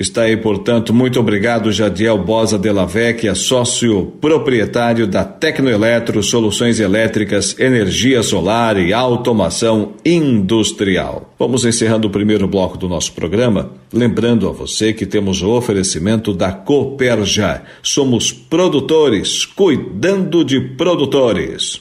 Está 0.00 0.22
aí, 0.22 0.34
portanto, 0.34 0.94
muito 0.94 1.20
obrigado, 1.20 1.70
Jadiel 1.70 2.16
Bosa 2.16 2.58
Della 2.58 2.86
Vecchia, 2.86 3.34
sócio 3.34 4.06
proprietário 4.18 5.06
da 5.06 5.24
Tecnoeletro 5.24 6.22
Soluções 6.22 6.80
Elétricas, 6.80 7.54
Energia 7.58 8.22
Solar 8.22 8.78
e 8.78 8.94
Automação 8.94 9.92
Industrial. 10.02 11.34
Vamos 11.38 11.66
encerrando 11.66 12.08
o 12.08 12.10
primeiro 12.10 12.48
bloco 12.48 12.78
do 12.78 12.88
nosso 12.88 13.12
programa, 13.12 13.72
lembrando 13.92 14.48
a 14.48 14.52
você 14.52 14.94
que 14.94 15.04
temos 15.04 15.42
o 15.42 15.50
oferecimento 15.50 16.32
da 16.32 16.50
Coperja. 16.50 17.60
Somos 17.82 18.32
produtores, 18.32 19.44
cuidando 19.44 20.42
de 20.42 20.60
produtores. 20.60 21.78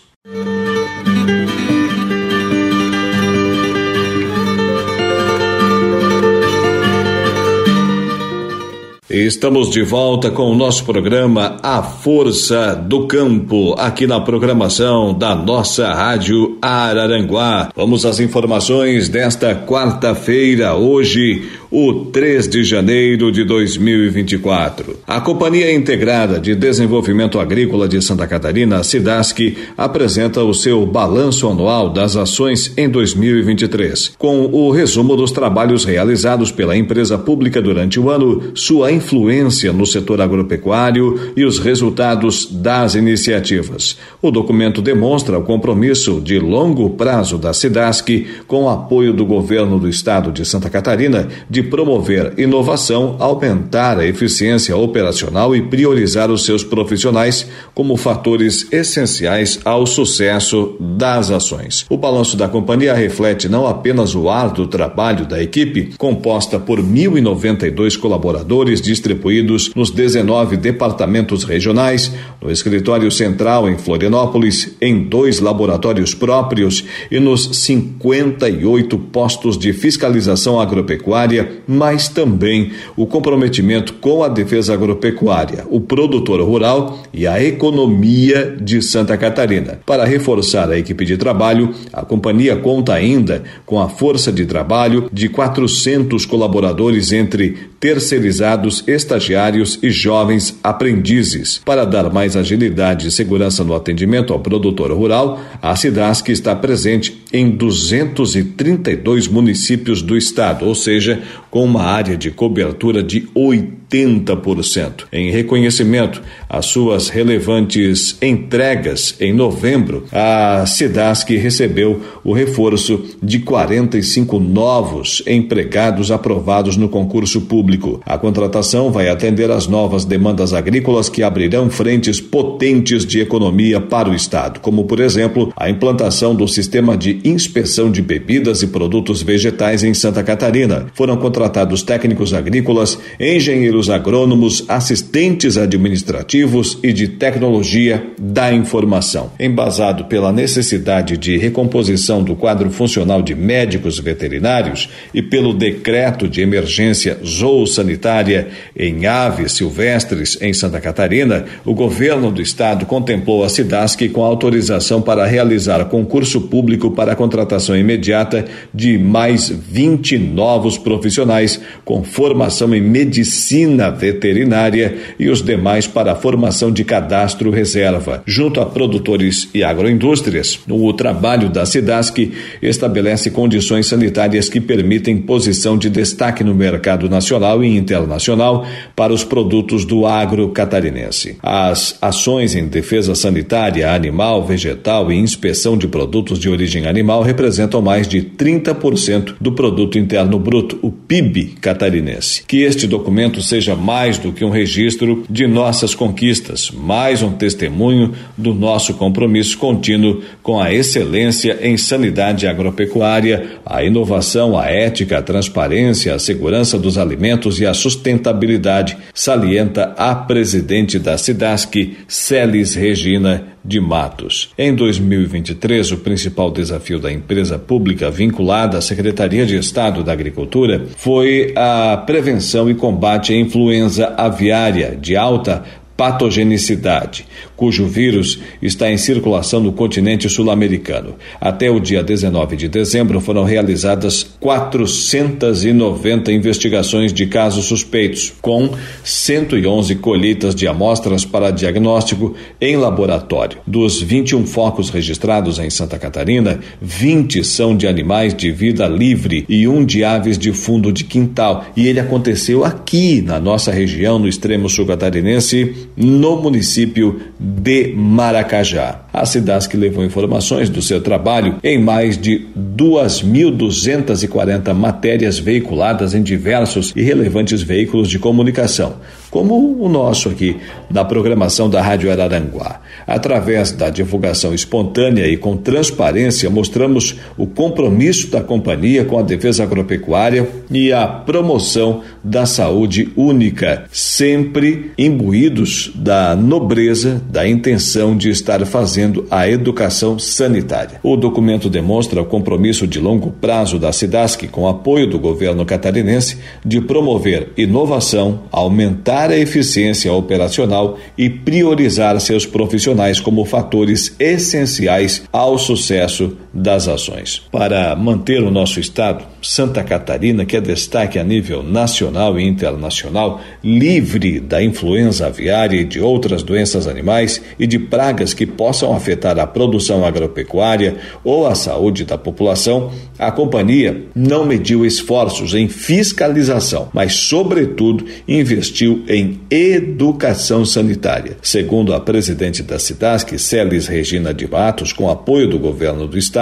Estamos 9.10 9.72
de 9.72 9.82
volta 9.82 10.30
com 10.30 10.52
o 10.52 10.56
nosso 10.56 10.86
programa 10.86 11.58
A 11.63 11.82
Força 11.82 12.76
do 12.76 13.08
Campo, 13.08 13.74
aqui 13.76 14.06
na 14.06 14.22
programação 14.22 15.17
da 15.17 15.34
nossa 15.36 15.91
Rádio 15.91 16.60
Araranguá. 16.62 17.72
Vamos 17.76 18.06
às 18.06 18.19
informações 18.19 19.10
desta 19.10 19.56
quarta-feira, 19.56 20.76
hoje, 20.76 21.41
o 21.72 22.06
3 22.06 22.48
de 22.48 22.63
janeiro 22.63 23.32
de 23.32 23.43
2024. 23.43 25.00
A 25.08 25.19
Companhia 25.19 25.74
Integrada 25.74 26.39
de 26.39 26.54
Desenvolvimento 26.54 27.39
Agrícola 27.39 27.88
de 27.88 28.00
Santa 28.04 28.28
Catarina, 28.28 28.84
SIDASC, 28.84 29.58
apresenta 29.76 30.43
o 30.43 30.54
seu 30.54 30.86
balanço 30.86 31.48
anual 31.48 31.89
das 31.89 32.15
ações 32.15 32.74
em 32.78 32.88
2023, 32.88 34.13
com 34.19 34.45
o 34.45 34.69
resumo 34.69 35.15
dos 35.15 35.32
trabalhos 35.32 35.84
realizados 35.84 36.52
pela 36.52 36.78
empresa 36.78 37.17
pública 37.17 37.60
durante 37.60 38.00
o 38.00 38.08
ano, 38.08 38.52
sua 38.54 38.91
influência 39.00 39.72
no 39.72 39.86
setor 39.86 40.22
agropecuário 40.22 41.34
e 41.36 41.46
os 41.46 41.60
resultados 41.60 42.48
das 42.52 42.96
iniciativas. 42.96 43.98
O 44.22 44.32
documento 44.32 44.82
demonstra 44.82 45.38
o 45.38 45.44
compromisso 45.44 46.20
de 46.20 46.40
longo 46.40 46.90
prazo 46.92 47.38
da 47.38 47.54
SIDASC 47.54 48.26
com 48.48 48.64
o 48.64 48.70
apoio 48.70 49.14
do 49.14 49.26
governo 49.26 49.78
do 49.78 49.88
estado 49.88 50.32
de 50.32 50.44
Santa 50.46 50.70
Catarina 50.70 51.28
de 51.50 51.60
de 51.60 51.64
promover 51.64 52.34
inovação, 52.38 53.18
aumentar 53.20 54.00
a 54.00 54.06
eficiência 54.06 54.78
operacional 54.78 55.54
e 55.54 55.62
priorizar 55.62 56.32
os 56.32 56.46
seus 56.46 56.64
profissionais 56.64 57.50
como 57.74 57.98
fatores 57.98 58.72
essenciais 58.72 59.60
ao 59.66 59.86
sucesso 59.86 60.78
das 60.80 61.32
ações. 61.32 61.86
O 61.90 61.98
balanço 61.98 62.38
da 62.38 62.48
companhia 62.48 62.94
reflete 62.94 63.50
não 63.50 63.68
apenas 63.68 64.16
o 64.16 64.30
árduo 64.30 64.68
trabalho 64.68 65.26
da 65.26 65.44
equipe, 65.44 65.94
composta 65.98 66.58
por 66.58 66.80
1.092 66.80 67.98
colaboradores 68.00 68.82
distribuídos 68.89 69.71
nos 69.75 69.91
19 69.91 70.58
departamentos 70.58 71.43
regionais, 71.43 72.12
no 72.41 72.52
escritório 72.52 73.12
central 73.12 73.69
em 73.69 73.78
Florianópolis, 73.78 74.75
em 74.82 75.04
dois 75.04 75.39
laboratórios 75.39 76.15
próprios 76.15 76.84
e 77.12 77.19
nos 77.19 77.56
58 77.60 78.97
postos 78.97 79.60
de 79.60 79.71
fiscalização 79.73 80.60
agropecuária 80.60 81.60
mas 81.67 82.08
também 82.08 82.71
o 82.97 83.06
comprometimento 83.06 83.93
com 83.93 84.23
a 84.23 84.28
defesa 84.28 84.73
agropecuária, 84.73 85.65
o 85.69 85.80
produtor 85.80 86.41
rural 86.41 86.99
e 87.13 87.28
a 87.28 87.43
economia 87.43 88.58
de 88.60 88.82
Santa 88.82 89.15
Catarina. 89.15 89.80
Para 89.86 90.04
reforçar 90.04 90.69
a 90.71 90.80
equipe 90.80 91.06
de 91.06 91.15
trabalho, 91.15 91.73
a 91.93 92.04
companhia 92.04 92.56
conta 92.56 92.93
ainda 92.93 93.43
com 93.67 93.80
a 93.80 93.88
força 93.88 94.32
de 94.32 94.45
trabalho 94.45 95.10
de 95.13 95.30
400 95.30 96.25
colaboradores 96.25 97.12
entre 97.12 97.56
terceirizados, 97.80 98.84
estagiários 98.88 99.80
e 99.82 99.89
jovens 99.89 100.58
aprendizes. 100.63 101.62
Para 101.63 101.86
dar 101.86 102.12
mais 102.12 102.36
agilidade 102.36 103.08
e 103.08 103.12
segurança 103.12 103.63
no 103.63 103.74
atendimento 103.74 104.34
ao 104.34 104.39
produtor 104.39 104.92
rural, 104.92 105.39
a 105.62 105.76
Cidasc 105.76 106.28
está 106.30 106.56
presente 106.56 107.24
em 107.32 107.50
232 107.50 109.28
municípios 109.28 110.02
do 110.02 110.18
estado, 110.18 110.65
ou 110.65 110.76
seja, 110.76 111.22
com 111.50 111.63
uma 111.63 111.84
área 111.84 112.18
de 112.18 112.32
cobertura 112.32 113.02
de 113.02 113.22
80%. 113.36 115.06
Em 115.12 115.32
reconhecimento 115.32 116.22
às 116.48 116.68
suas 116.68 117.10
relevantes 117.10 118.18
entregas 118.22 119.15
em 119.20 119.34
novembro, 119.34 120.06
a 120.12 120.65
Cidasc 120.65 121.30
recebeu 121.30 122.02
o 122.24 122.34
reforço 122.34 123.04
de 123.22 123.39
45 123.39 124.39
novos 124.39 125.24
empregados 125.26 126.12
aprovados 126.12 126.78
no 126.78 126.89
concurso 126.89 127.42
público. 127.42 128.02
A 128.06 128.18
contratação 128.18 128.92
vai 128.92 129.10
atender 129.10 129.50
às 129.50 129.68
novas 129.68 130.06
demandas 130.06 130.54
agrícolas 130.54 131.10
que 131.10 131.24
abrirão 131.24 131.70
frentes 131.70 132.22
potentes 132.22 133.06
de 133.06 133.20
economia 133.20 133.82
para 133.82 134.10
o 134.10 134.15
Estado, 134.15 134.60
como, 134.60 134.86
por 134.86 135.00
exemplo, 135.00 135.52
a 135.56 135.70
implantação 135.70 136.36
do 136.36 136.48
sistema 136.48 136.96
inspeção 137.23 137.91
de 137.91 138.01
bebidas 138.01 138.62
e 138.62 138.67
produtos 138.67 139.21
vegetais 139.21 139.84
em 139.84 139.93
Santa 139.93 140.23
Catarina. 140.23 140.88
Foram 140.93 141.17
contratados 141.17 141.84
técnicos 141.84 142.34
agrícolas, 142.34 142.97
engenheiros 143.19 143.89
agrônomos, 143.89 144.63
assistentes 144.67 145.58
administrativos 145.58 146.79
e 146.84 146.93
de 146.93 147.08
tecnologia 147.08 148.03
da 148.19 148.53
informação. 148.53 149.32
Embasado 149.39 150.05
pela 150.05 150.32
necessidade 150.32 151.17
de 151.17 151.38
recomposição 151.38 152.23
do 152.23 152.36
quadro 152.36 152.69
funcional 152.69 153.21
de 153.21 153.36
médicos 153.36 153.99
veterinários 153.99 154.89
e 155.13 155.21
pelo 155.21 155.53
decreto 155.53 156.27
de 156.27 156.41
emergência 156.41 157.17
zoossanitária 157.25 158.47
em 158.75 159.05
aves 159.05 159.53
silvestres 159.53 160.38
em 160.41 160.53
Santa 160.53 160.79
Catarina, 160.79 161.45
o 161.65 161.73
governo 161.73 162.32
do 162.32 162.41
estado 162.41 162.86
contemplou 162.86 163.43
a 163.43 163.49
SIDASC 163.49 164.10
com 164.10 164.23
autorização 164.23 165.01
para 165.01 165.25
realizar 165.25 165.86
concurso 165.86 166.41
público 166.41 166.91
para 166.91 167.09
para 167.10 167.13
a 167.13 167.15
contratação 167.15 167.76
imediata 167.76 168.45
de 168.72 168.98
mais 169.00 169.50
20 169.50 170.19
novos 170.19 170.78
profissionais 170.78 171.60
com 171.84 172.04
formação 172.04 172.76
em 172.76 172.82
medicina 172.82 173.89
veterinária 173.89 174.95
e 175.17 175.28
os 175.28 175.41
demais 175.41 175.88
para 175.88 176.12
a 176.12 176.15
formação 176.15 176.72
de 176.72 176.84
cadastro 176.84 177.50
reserva. 177.50 178.22
Junto 178.28 178.62
a 178.62 178.65
produtores 178.65 179.50
e 179.56 179.63
agroindústrias, 179.63 180.60
o 180.69 180.93
trabalho 180.93 181.50
da 181.50 181.65
SIDASC 181.65 182.32
estabelece 182.62 183.32
condições 183.32 183.88
sanitárias 183.88 184.48
que 184.48 184.62
permitem 184.62 185.17
posição 185.17 185.80
de 185.80 185.89
destaque 185.89 186.43
no 186.43 186.54
mercado 186.54 187.10
nacional 187.10 187.63
e 187.63 187.76
internacional 187.76 188.67
para 188.95 189.12
os 189.12 189.24
produtos 189.24 189.84
do 189.84 190.06
agro 190.06 190.50
catarinense. 190.50 191.38
As 191.41 191.98
ações 192.02 192.54
em 192.54 192.67
defesa 192.67 193.15
sanitária 193.15 193.91
animal, 193.91 194.45
vegetal 194.45 195.12
e 195.12 195.15
inspeção 195.15 195.76
de 195.76 195.88
produtos 195.88 196.38
de 196.38 196.50
origem 196.50 196.86
animal 196.86 196.99
representam 197.22 197.82
mais 197.82 198.08
de 198.08 198.22
30% 198.22 199.36
do 199.40 199.52
produto 199.52 199.98
interno 199.98 200.40
bruto, 200.40 200.80
o 200.82 200.92
PIB 200.92 201.56
catarinense. 201.62 202.44
Que 202.46 202.62
este 202.62 202.88
documento 202.88 203.42
seja 203.42 203.76
mais 203.76 204.18
do 204.18 204.32
que 204.32 204.46
um 204.46 204.50
registro 204.50 205.24
de 205.30 205.48
nossas 205.48 205.94
conquistas, 205.94 206.72
mais 206.72 207.22
um 207.22 207.32
testemunho 207.32 208.14
do 208.38 208.54
nosso 208.54 208.94
compromisso 208.94 209.58
contínuo 209.58 210.22
com 210.42 210.60
a 210.60 210.74
excelência 210.74 211.58
em 211.62 211.78
sanidade 211.78 212.48
agropecuária, 212.48 213.60
a 213.66 213.84
inovação, 213.84 214.58
a 214.58 214.66
ética, 214.66 215.18
a 215.18 215.22
transparência, 215.22 216.14
a 216.14 216.20
segurança 216.20 216.78
dos 216.78 216.98
alimentos 216.98 217.60
e 217.60 217.66
a 217.66 217.74
sustentabilidade, 217.74 218.98
salienta 219.14 219.94
a 219.98 220.16
presidente 220.16 220.98
da 220.98 221.18
SIDASC, 221.18 221.98
Celis 222.08 222.74
Regina 222.76 223.59
de 223.63 223.80
Matos. 223.80 224.52
Em 224.58 224.74
2023, 224.74 225.91
o 225.91 225.98
principal 225.98 226.52
desafio 226.52 227.00
da 227.00 227.12
empresa 227.12 227.60
pública 227.60 228.10
vinculada 228.10 228.78
à 228.78 228.82
Secretaria 228.82 229.45
de 229.45 229.58
Estado 229.58 230.04
da 230.04 230.13
Agricultura 230.13 230.86
foi 230.98 231.54
a 231.56 231.98
prevenção 231.98 232.69
e 232.69 232.76
combate 232.76 233.34
à 233.34 233.38
influenza 233.38 234.13
aviária 234.17 234.98
de 235.00 235.15
alta 235.15 235.63
patogenicidade, 236.00 237.28
cujo 237.60 237.86
vírus 237.86 238.39
está 238.62 238.89
em 238.89 238.95
circulação 238.95 239.60
no 239.60 239.74
continente 239.74 240.30
sul-americano. 240.30 241.15
Até 241.41 241.69
o 241.69 241.78
dia 241.78 242.02
19 242.02 242.56
de 242.56 242.69
dezembro 242.69 243.19
foram 243.19 243.43
realizadas 243.43 244.24
490 244.39 246.32
investigações 246.32 247.12
de 247.12 247.26
casos 247.26 247.65
suspeitos, 247.65 248.32
com 248.41 248.69
111 249.04 249.95
colheitas 249.95 250.56
de 250.56 250.69
amostras 250.69 251.26
para 251.26 251.52
diagnóstico 251.52 252.34
em 252.62 252.78
laboratório. 252.78 253.58
Dos 253.67 254.02
21 254.02 254.45
focos 254.45 254.89
registrados 254.89 255.60
em 255.60 255.69
Santa 255.69 256.00
Catarina, 256.00 256.62
20 256.82 257.43
são 257.43 257.76
de 257.76 257.88
animais 257.88 258.34
de 258.34 258.54
vida 258.54 258.88
livre 258.88 259.45
e 259.50 259.67
um 259.67 259.84
de 259.84 260.06
aves 260.06 260.38
de 260.38 260.54
fundo 260.54 260.93
de 260.93 261.04
quintal. 261.04 261.65
E 261.76 261.88
ele 261.88 262.00
aconteceu 262.00 262.63
aqui 262.63 263.22
na 263.22 263.38
nossa 263.38 263.69
região, 263.69 264.17
no 264.17 264.30
extremo 264.30 264.69
sul 264.69 264.86
catarinense, 264.86 265.76
no 265.98 266.41
município 266.41 267.19
de 267.50 267.94
Maracajá. 267.96 269.00
A 269.12 269.26
Cidasc 269.26 269.74
levou 269.74 270.06
informações 270.06 270.70
do 270.70 270.82
seu 270.82 271.02
trabalho 271.02 271.58
em 271.64 271.82
mais 271.82 272.18
de 272.18 272.48
2.240 272.58 274.74
matérias 274.74 275.38
veiculadas 275.40 276.14
em 276.14 276.22
diversos 276.22 276.94
e 276.96 277.02
relevantes 277.02 277.62
veículos 277.62 278.10
de 278.10 278.20
comunicação, 278.20 278.96
como 279.30 279.78
o 279.80 279.88
nosso 279.88 280.30
aqui, 280.30 280.58
na 280.89 281.06
programação 281.06 281.70
da 281.70 281.82
Rádio 281.82 282.12
Araranguá. 282.12 282.82
Através 283.06 283.72
da 283.72 283.89
divulgação 283.89 284.54
espontânea 284.54 285.28
e 285.28 285.38
com 285.38 285.56
transparência, 285.56 286.50
mostramos 286.50 287.15
o 287.38 287.46
compromisso 287.46 288.30
da 288.30 288.42
companhia 288.42 289.06
com 289.06 289.20
a 289.20 289.22
defesa 289.22 289.63
agropecuária 289.63 290.48
e 290.72 290.92
a 290.92 291.08
promoção 291.08 292.02
da 292.24 292.46
saúde 292.46 293.10
única, 293.15 293.86
sempre 293.92 294.92
imbuídos 294.98 295.92
da 295.96 296.36
nobreza, 296.36 297.22
da 297.30 297.48
intenção 297.48 298.18
de 298.18 298.30
estar 298.30 298.65
fazendo 298.65 299.26
a 299.30 299.48
educação 299.48 300.18
sanitária. 300.18 301.00
O 301.04 301.15
documento 301.15 301.70
demonstra 301.70 302.22
o 302.22 302.26
compromisso 302.26 302.88
de 302.88 303.00
longo 303.00 303.32
prazo 303.32 303.78
da 303.78 303.92
SIDASC 303.92 304.48
com 304.48 304.68
apoio 304.68 305.08
do 305.08 305.20
governo 305.20 305.65
catarinense 305.65 306.38
de 306.65 306.82
promover 306.82 307.50
inovação, 307.58 308.42
aumentar 308.52 309.18
a 309.27 309.38
eficiência 309.38 310.13
operacional 310.13 310.97
e 311.17 311.29
priorizar 311.29 312.19
seus 312.21 312.45
profissionais 312.45 313.19
como 313.19 313.43
fatores 313.43 314.15
essenciais 314.19 315.23
ao 315.32 315.58
sucesso 315.58 316.38
das 316.54 316.88
ações. 316.88 317.42
Para 317.52 317.96
manter 317.96 318.42
o 318.42 318.52
nosso 318.52 318.80
estado, 318.80 319.24
Santa 319.42 319.84
Catarina, 319.84 320.46
que 320.46 320.58
é 320.58 320.62
destaque 320.62 321.18
a 321.20 321.24
nível 321.24 321.64
nacional 321.64 322.40
e 322.40 322.46
internacional, 322.46 323.42
livre 323.64 324.40
da 324.40 324.62
influenza 324.62 325.28
aviária 325.28 325.80
e 325.80 325.86
de 325.86 326.00
outras 326.00 326.44
doenças 326.44 326.88
animais 326.88 327.42
e 327.58 327.66
de 327.66 327.80
pragas 327.80 328.34
que 328.34 328.46
possam 328.46 328.94
afetar 328.94 329.40
a 329.40 329.48
produção 329.48 330.04
agropecuária 330.04 330.98
ou 331.24 331.48
a 331.48 331.56
saúde 331.56 332.06
da 332.06 332.18
população, 332.18 332.92
a 333.18 333.32
companhia 333.32 334.06
não 334.16 334.46
mediu 334.46 334.86
esforços 334.86 335.54
em 335.54 335.68
fiscalização, 335.68 336.90
mas, 336.94 337.14
sobretudo, 337.14 338.06
investiu 338.28 339.04
em 339.08 339.40
educação 339.50 340.66
sanitária. 340.66 341.38
Segundo 341.42 341.94
a 341.94 342.00
presidente 342.00 342.64
da 342.64 342.80
SIDASC, 342.80 343.38
Celis 343.38 343.88
Regina 343.88 344.34
de 344.34 344.50
Matos, 344.50 344.94
com 344.94 345.10
apoio 345.10 345.48
do 345.48 345.60
governo 345.60 346.08
do 346.08 346.18
estado, 346.18 346.38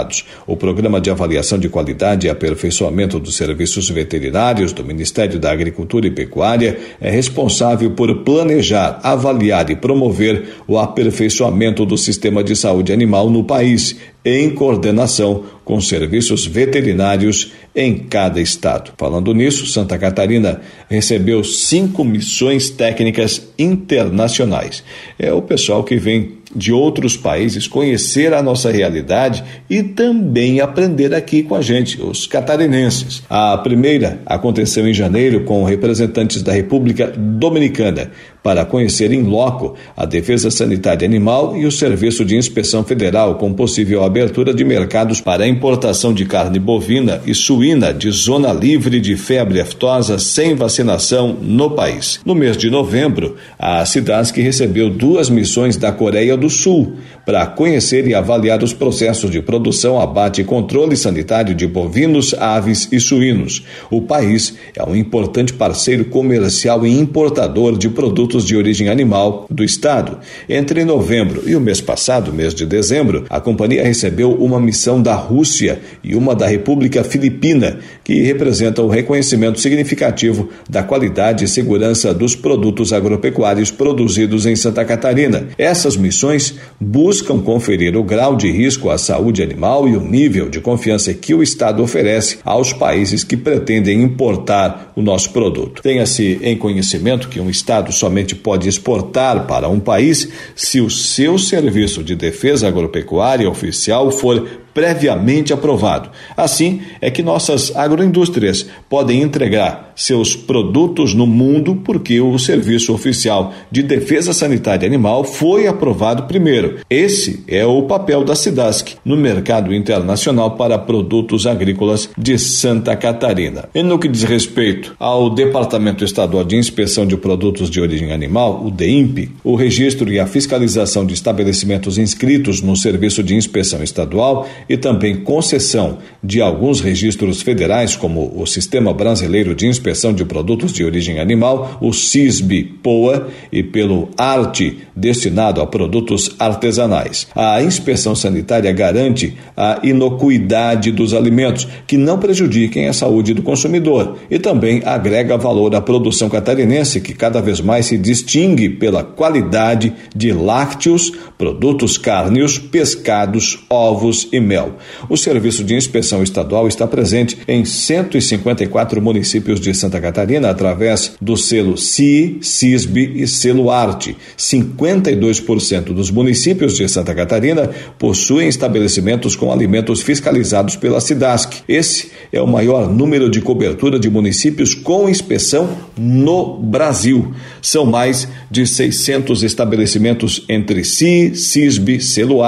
O 0.46 0.56
Programa 0.56 1.00
de 1.00 1.10
Avaliação 1.10 1.58
de 1.58 1.68
Qualidade 1.68 2.26
e 2.26 2.30
Aperfeiçoamento 2.30 3.20
dos 3.20 3.36
Serviços 3.36 3.88
Veterinários 3.88 4.72
do 4.72 4.84
Ministério 4.84 5.38
da 5.38 5.52
Agricultura 5.52 6.06
e 6.06 6.10
Pecuária 6.10 6.78
é 7.00 7.10
responsável 7.10 7.90
por 7.92 8.14
planejar, 8.24 9.00
avaliar 9.02 9.70
e 9.70 9.76
promover 9.76 10.54
o 10.66 10.78
aperfeiçoamento 10.78 11.86
do 11.86 11.96
sistema 11.96 12.42
de 12.42 12.56
saúde 12.56 12.92
animal 12.92 13.30
no 13.30 13.44
país, 13.44 13.96
em 14.24 14.50
coordenação 14.50 15.44
com 15.64 15.80
serviços 15.80 16.46
veterinários 16.46 17.52
em 17.74 17.98
cada 17.98 18.40
estado. 18.40 18.92
Falando 18.96 19.34
nisso, 19.34 19.66
Santa 19.66 19.98
Catarina 19.98 20.60
recebeu 20.88 21.42
cinco 21.44 22.04
missões 22.04 22.70
técnicas 22.70 23.48
internacionais. 23.58 24.82
É 25.18 25.32
o 25.32 25.42
pessoal 25.42 25.84
que 25.84 25.96
vem 25.96 26.38
de 26.54 26.72
outros 26.72 27.16
países 27.16 27.66
conhecer 27.66 28.32
a 28.32 28.42
nossa 28.42 28.70
realidade 28.70 29.42
e 29.68 29.82
também 29.82 30.60
aprender 30.60 31.14
aqui 31.14 31.42
com 31.42 31.54
a 31.54 31.62
gente, 31.62 32.00
os 32.00 32.26
catarinenses. 32.26 33.22
A 33.28 33.58
primeira 33.58 34.20
aconteceu 34.24 34.86
em 34.86 34.94
janeiro 34.94 35.44
com 35.44 35.64
representantes 35.64 36.42
da 36.42 36.52
República 36.52 37.12
Dominicana 37.16 38.10
para 38.44 38.62
conhecer 38.66 39.10
em 39.10 39.22
loco 39.22 39.74
a 39.96 40.04
Defesa 40.04 40.50
Sanitária 40.50 41.06
Animal 41.06 41.56
e 41.56 41.64
o 41.64 41.72
Serviço 41.72 42.26
de 42.26 42.36
Inspeção 42.36 42.84
Federal, 42.84 43.36
com 43.36 43.54
possível 43.54 44.04
abertura 44.04 44.52
de 44.52 44.62
mercados 44.62 45.18
para 45.18 45.44
a 45.44 45.48
importação 45.48 46.12
de 46.12 46.26
carne 46.26 46.58
bovina 46.58 47.22
e 47.26 47.34
suína 47.34 47.94
de 47.94 48.10
zona 48.10 48.52
livre 48.52 49.00
de 49.00 49.16
febre 49.16 49.62
aftosa 49.62 50.18
sem 50.18 50.54
vacinação 50.54 51.34
no 51.40 51.70
país. 51.70 52.20
No 52.22 52.34
mês 52.34 52.54
de 52.58 52.68
novembro, 52.68 53.36
a 53.58 53.82
Cidasc 53.86 54.36
recebeu 54.36 54.90
duas 54.90 55.30
missões 55.30 55.78
da 55.78 55.90
Coreia 55.90 56.36
do 56.36 56.50
Sul 56.50 56.96
para 57.24 57.46
conhecer 57.46 58.06
e 58.06 58.14
avaliar 58.14 58.62
os 58.62 58.74
processos 58.74 59.30
de 59.30 59.40
produção, 59.40 59.98
abate 59.98 60.42
e 60.42 60.44
controle 60.44 60.98
sanitário 60.98 61.54
de 61.54 61.66
bovinos, 61.66 62.34
aves 62.34 62.88
e 62.92 63.00
suínos. 63.00 63.64
O 63.90 64.02
país 64.02 64.54
é 64.76 64.84
um 64.84 64.94
importante 64.94 65.54
parceiro 65.54 66.04
comercial 66.04 66.86
e 66.86 66.92
importador 66.92 67.78
de 67.78 67.88
produtos 67.88 68.33
de 68.42 68.56
origem 68.56 68.88
animal 68.88 69.46
do 69.50 69.62
estado. 69.62 70.18
Entre 70.48 70.82
novembro 70.84 71.42
e 71.46 71.54
o 71.54 71.60
mês 71.60 71.80
passado, 71.80 72.32
mês 72.32 72.54
de 72.54 72.64
dezembro, 72.64 73.26
a 73.28 73.38
companhia 73.38 73.84
recebeu 73.84 74.32
uma 74.32 74.58
missão 74.58 75.00
da 75.00 75.14
Rússia 75.14 75.80
e 76.02 76.16
uma 76.16 76.34
da 76.34 76.46
República 76.46 77.04
Filipina, 77.04 77.78
que 78.02 78.22
representam 78.22 78.86
um 78.86 78.88
reconhecimento 78.88 79.60
significativo 79.60 80.48
da 80.68 80.82
qualidade 80.82 81.44
e 81.44 81.48
segurança 81.48 82.14
dos 82.14 82.34
produtos 82.34 82.92
agropecuários 82.92 83.70
produzidos 83.70 84.46
em 84.46 84.56
Santa 84.56 84.84
Catarina. 84.84 85.48
Essas 85.58 85.96
missões 85.96 86.54
buscam 86.80 87.40
conferir 87.40 87.96
o 87.96 88.02
grau 88.02 88.36
de 88.36 88.50
risco 88.50 88.88
à 88.88 88.96
saúde 88.96 89.42
animal 89.42 89.86
e 89.86 89.94
o 89.96 90.00
nível 90.00 90.48
de 90.48 90.60
confiança 90.60 91.12
que 91.12 91.34
o 91.34 91.42
Estado 91.42 91.82
oferece 91.82 92.38
aos 92.44 92.72
países 92.72 93.22
que 93.22 93.36
pretendem 93.36 94.02
importar 94.02 94.92
o 94.96 95.02
nosso 95.02 95.30
produto. 95.30 95.82
Tenha-se 95.82 96.38
em 96.42 96.56
conhecimento 96.56 97.28
que 97.28 97.40
um 97.40 97.50
Estado 97.50 97.92
somente 97.92 98.23
pode 98.32 98.68
exportar 98.68 99.44
para 99.48 99.68
um 99.68 99.80
país 99.80 100.28
se 100.54 100.80
o 100.80 100.88
seu 100.88 101.36
serviço 101.36 102.04
de 102.04 102.14
defesa 102.14 102.68
agropecuária 102.68 103.50
oficial 103.50 104.12
for 104.12 104.63
previamente 104.74 105.52
aprovado. 105.52 106.10
Assim 106.36 106.82
é 107.00 107.10
que 107.10 107.22
nossas 107.22 107.74
agroindústrias 107.74 108.66
podem 108.90 109.22
entregar 109.22 109.92
seus 109.96 110.34
produtos 110.34 111.14
no 111.14 111.26
mundo 111.26 111.76
porque 111.84 112.20
o 112.20 112.36
Serviço 112.38 112.92
Oficial 112.92 113.54
de 113.70 113.82
Defesa 113.82 114.32
Sanitária 114.32 114.86
Animal 114.86 115.22
foi 115.24 115.68
aprovado 115.68 116.24
primeiro. 116.24 116.78
Esse 116.90 117.44
é 117.46 117.64
o 117.64 117.82
papel 117.82 118.24
da 118.24 118.34
SIDASC 118.34 118.96
no 119.04 119.16
mercado 119.16 119.72
internacional 119.72 120.52
para 120.52 120.78
produtos 120.78 121.46
agrícolas 121.46 122.10
de 122.18 122.36
Santa 122.38 122.96
Catarina. 122.96 123.68
E 123.74 123.82
no 123.82 123.98
que 123.98 124.08
diz 124.08 124.24
respeito 124.24 124.96
ao 124.98 125.30
Departamento 125.30 126.04
Estadual 126.04 126.44
de 126.44 126.56
Inspeção 126.56 127.06
de 127.06 127.16
Produtos 127.16 127.70
de 127.70 127.80
Origem 127.80 128.12
Animal, 128.12 128.64
o 128.64 128.70
DEIMP, 128.70 129.30
o 129.44 129.54
registro 129.54 130.12
e 130.12 130.18
a 130.18 130.26
fiscalização 130.26 131.06
de 131.06 131.14
estabelecimentos 131.14 131.98
inscritos 131.98 132.60
no 132.60 132.76
Serviço 132.76 133.22
de 133.22 133.36
Inspeção 133.36 133.82
Estadual 133.82 134.46
e 134.68 134.76
também 134.76 135.16
concessão 135.16 135.98
de 136.22 136.40
alguns 136.40 136.80
registros 136.80 137.42
federais, 137.42 137.96
como 137.96 138.32
o 138.34 138.46
Sistema 138.46 138.92
Brasileiro 138.92 139.54
de 139.54 139.66
Inspeção 139.66 140.12
de 140.12 140.24
Produtos 140.24 140.72
de 140.72 140.84
Origem 140.84 141.20
Animal, 141.20 141.78
o 141.80 141.92
CISB-POA, 141.92 143.28
e 143.52 143.62
pelo 143.62 144.08
ARTE, 144.16 144.78
destinado 144.96 145.60
a 145.60 145.66
produtos 145.66 146.34
artesanais. 146.38 147.26
A 147.34 147.62
inspeção 147.62 148.14
sanitária 148.14 148.72
garante 148.72 149.36
a 149.56 149.80
inocuidade 149.82 150.90
dos 150.90 151.14
alimentos, 151.14 151.66
que 151.86 151.96
não 151.96 152.18
prejudiquem 152.18 152.88
a 152.88 152.92
saúde 152.92 153.34
do 153.34 153.42
consumidor, 153.42 154.18
e 154.30 154.38
também 154.38 154.82
agrega 154.84 155.36
valor 155.36 155.74
à 155.74 155.80
produção 155.80 156.28
catarinense, 156.28 157.00
que 157.00 157.14
cada 157.14 157.40
vez 157.40 157.60
mais 157.60 157.86
se 157.86 157.98
distingue 157.98 158.68
pela 158.68 159.04
qualidade 159.04 159.92
de 160.14 160.32
lácteos, 160.32 161.12
produtos 161.36 161.98
cárneos, 161.98 162.58
pescados, 162.58 163.64
ovos 163.68 164.28
e 164.32 164.40
mel. 164.54 164.76
O 165.08 165.16
Serviço 165.16 165.64
de 165.64 165.74
Inspeção 165.74 166.22
Estadual 166.22 166.68
está 166.68 166.86
presente 166.86 167.36
em 167.48 167.64
154 167.64 169.02
municípios 169.02 169.60
de 169.60 169.74
Santa 169.74 170.00
Catarina 170.00 170.48
através 170.48 171.14
do 171.20 171.36
selo 171.36 171.76
CI, 171.76 172.38
CISB 172.40 173.12
e 173.16 173.26
selo 173.26 173.70
Arte. 173.70 174.16
52% 174.38 175.92
dos 175.92 176.10
municípios 176.10 176.76
de 176.76 176.88
Santa 176.88 177.14
Catarina 177.14 177.68
possuem 177.98 178.48
estabelecimentos 178.48 179.34
com 179.34 179.52
alimentos 179.52 180.02
fiscalizados 180.02 180.76
pela 180.76 181.00
SIDASC. 181.00 181.62
Esse 181.68 182.12
é 182.32 182.40
o 182.40 182.46
maior 182.46 182.88
número 182.88 183.28
de 183.28 183.40
cobertura 183.40 183.98
de 183.98 184.08
municípios 184.08 184.74
com 184.74 185.08
inspeção 185.08 185.76
no 185.98 186.58
Brasil. 186.58 187.34
São 187.60 187.84
mais 187.84 188.28
de 188.50 188.66
600 188.66 189.42
estabelecimentos 189.42 190.44
entre 190.48 190.84
CI, 190.84 191.34
CISB, 191.34 192.00
selo 192.00 192.44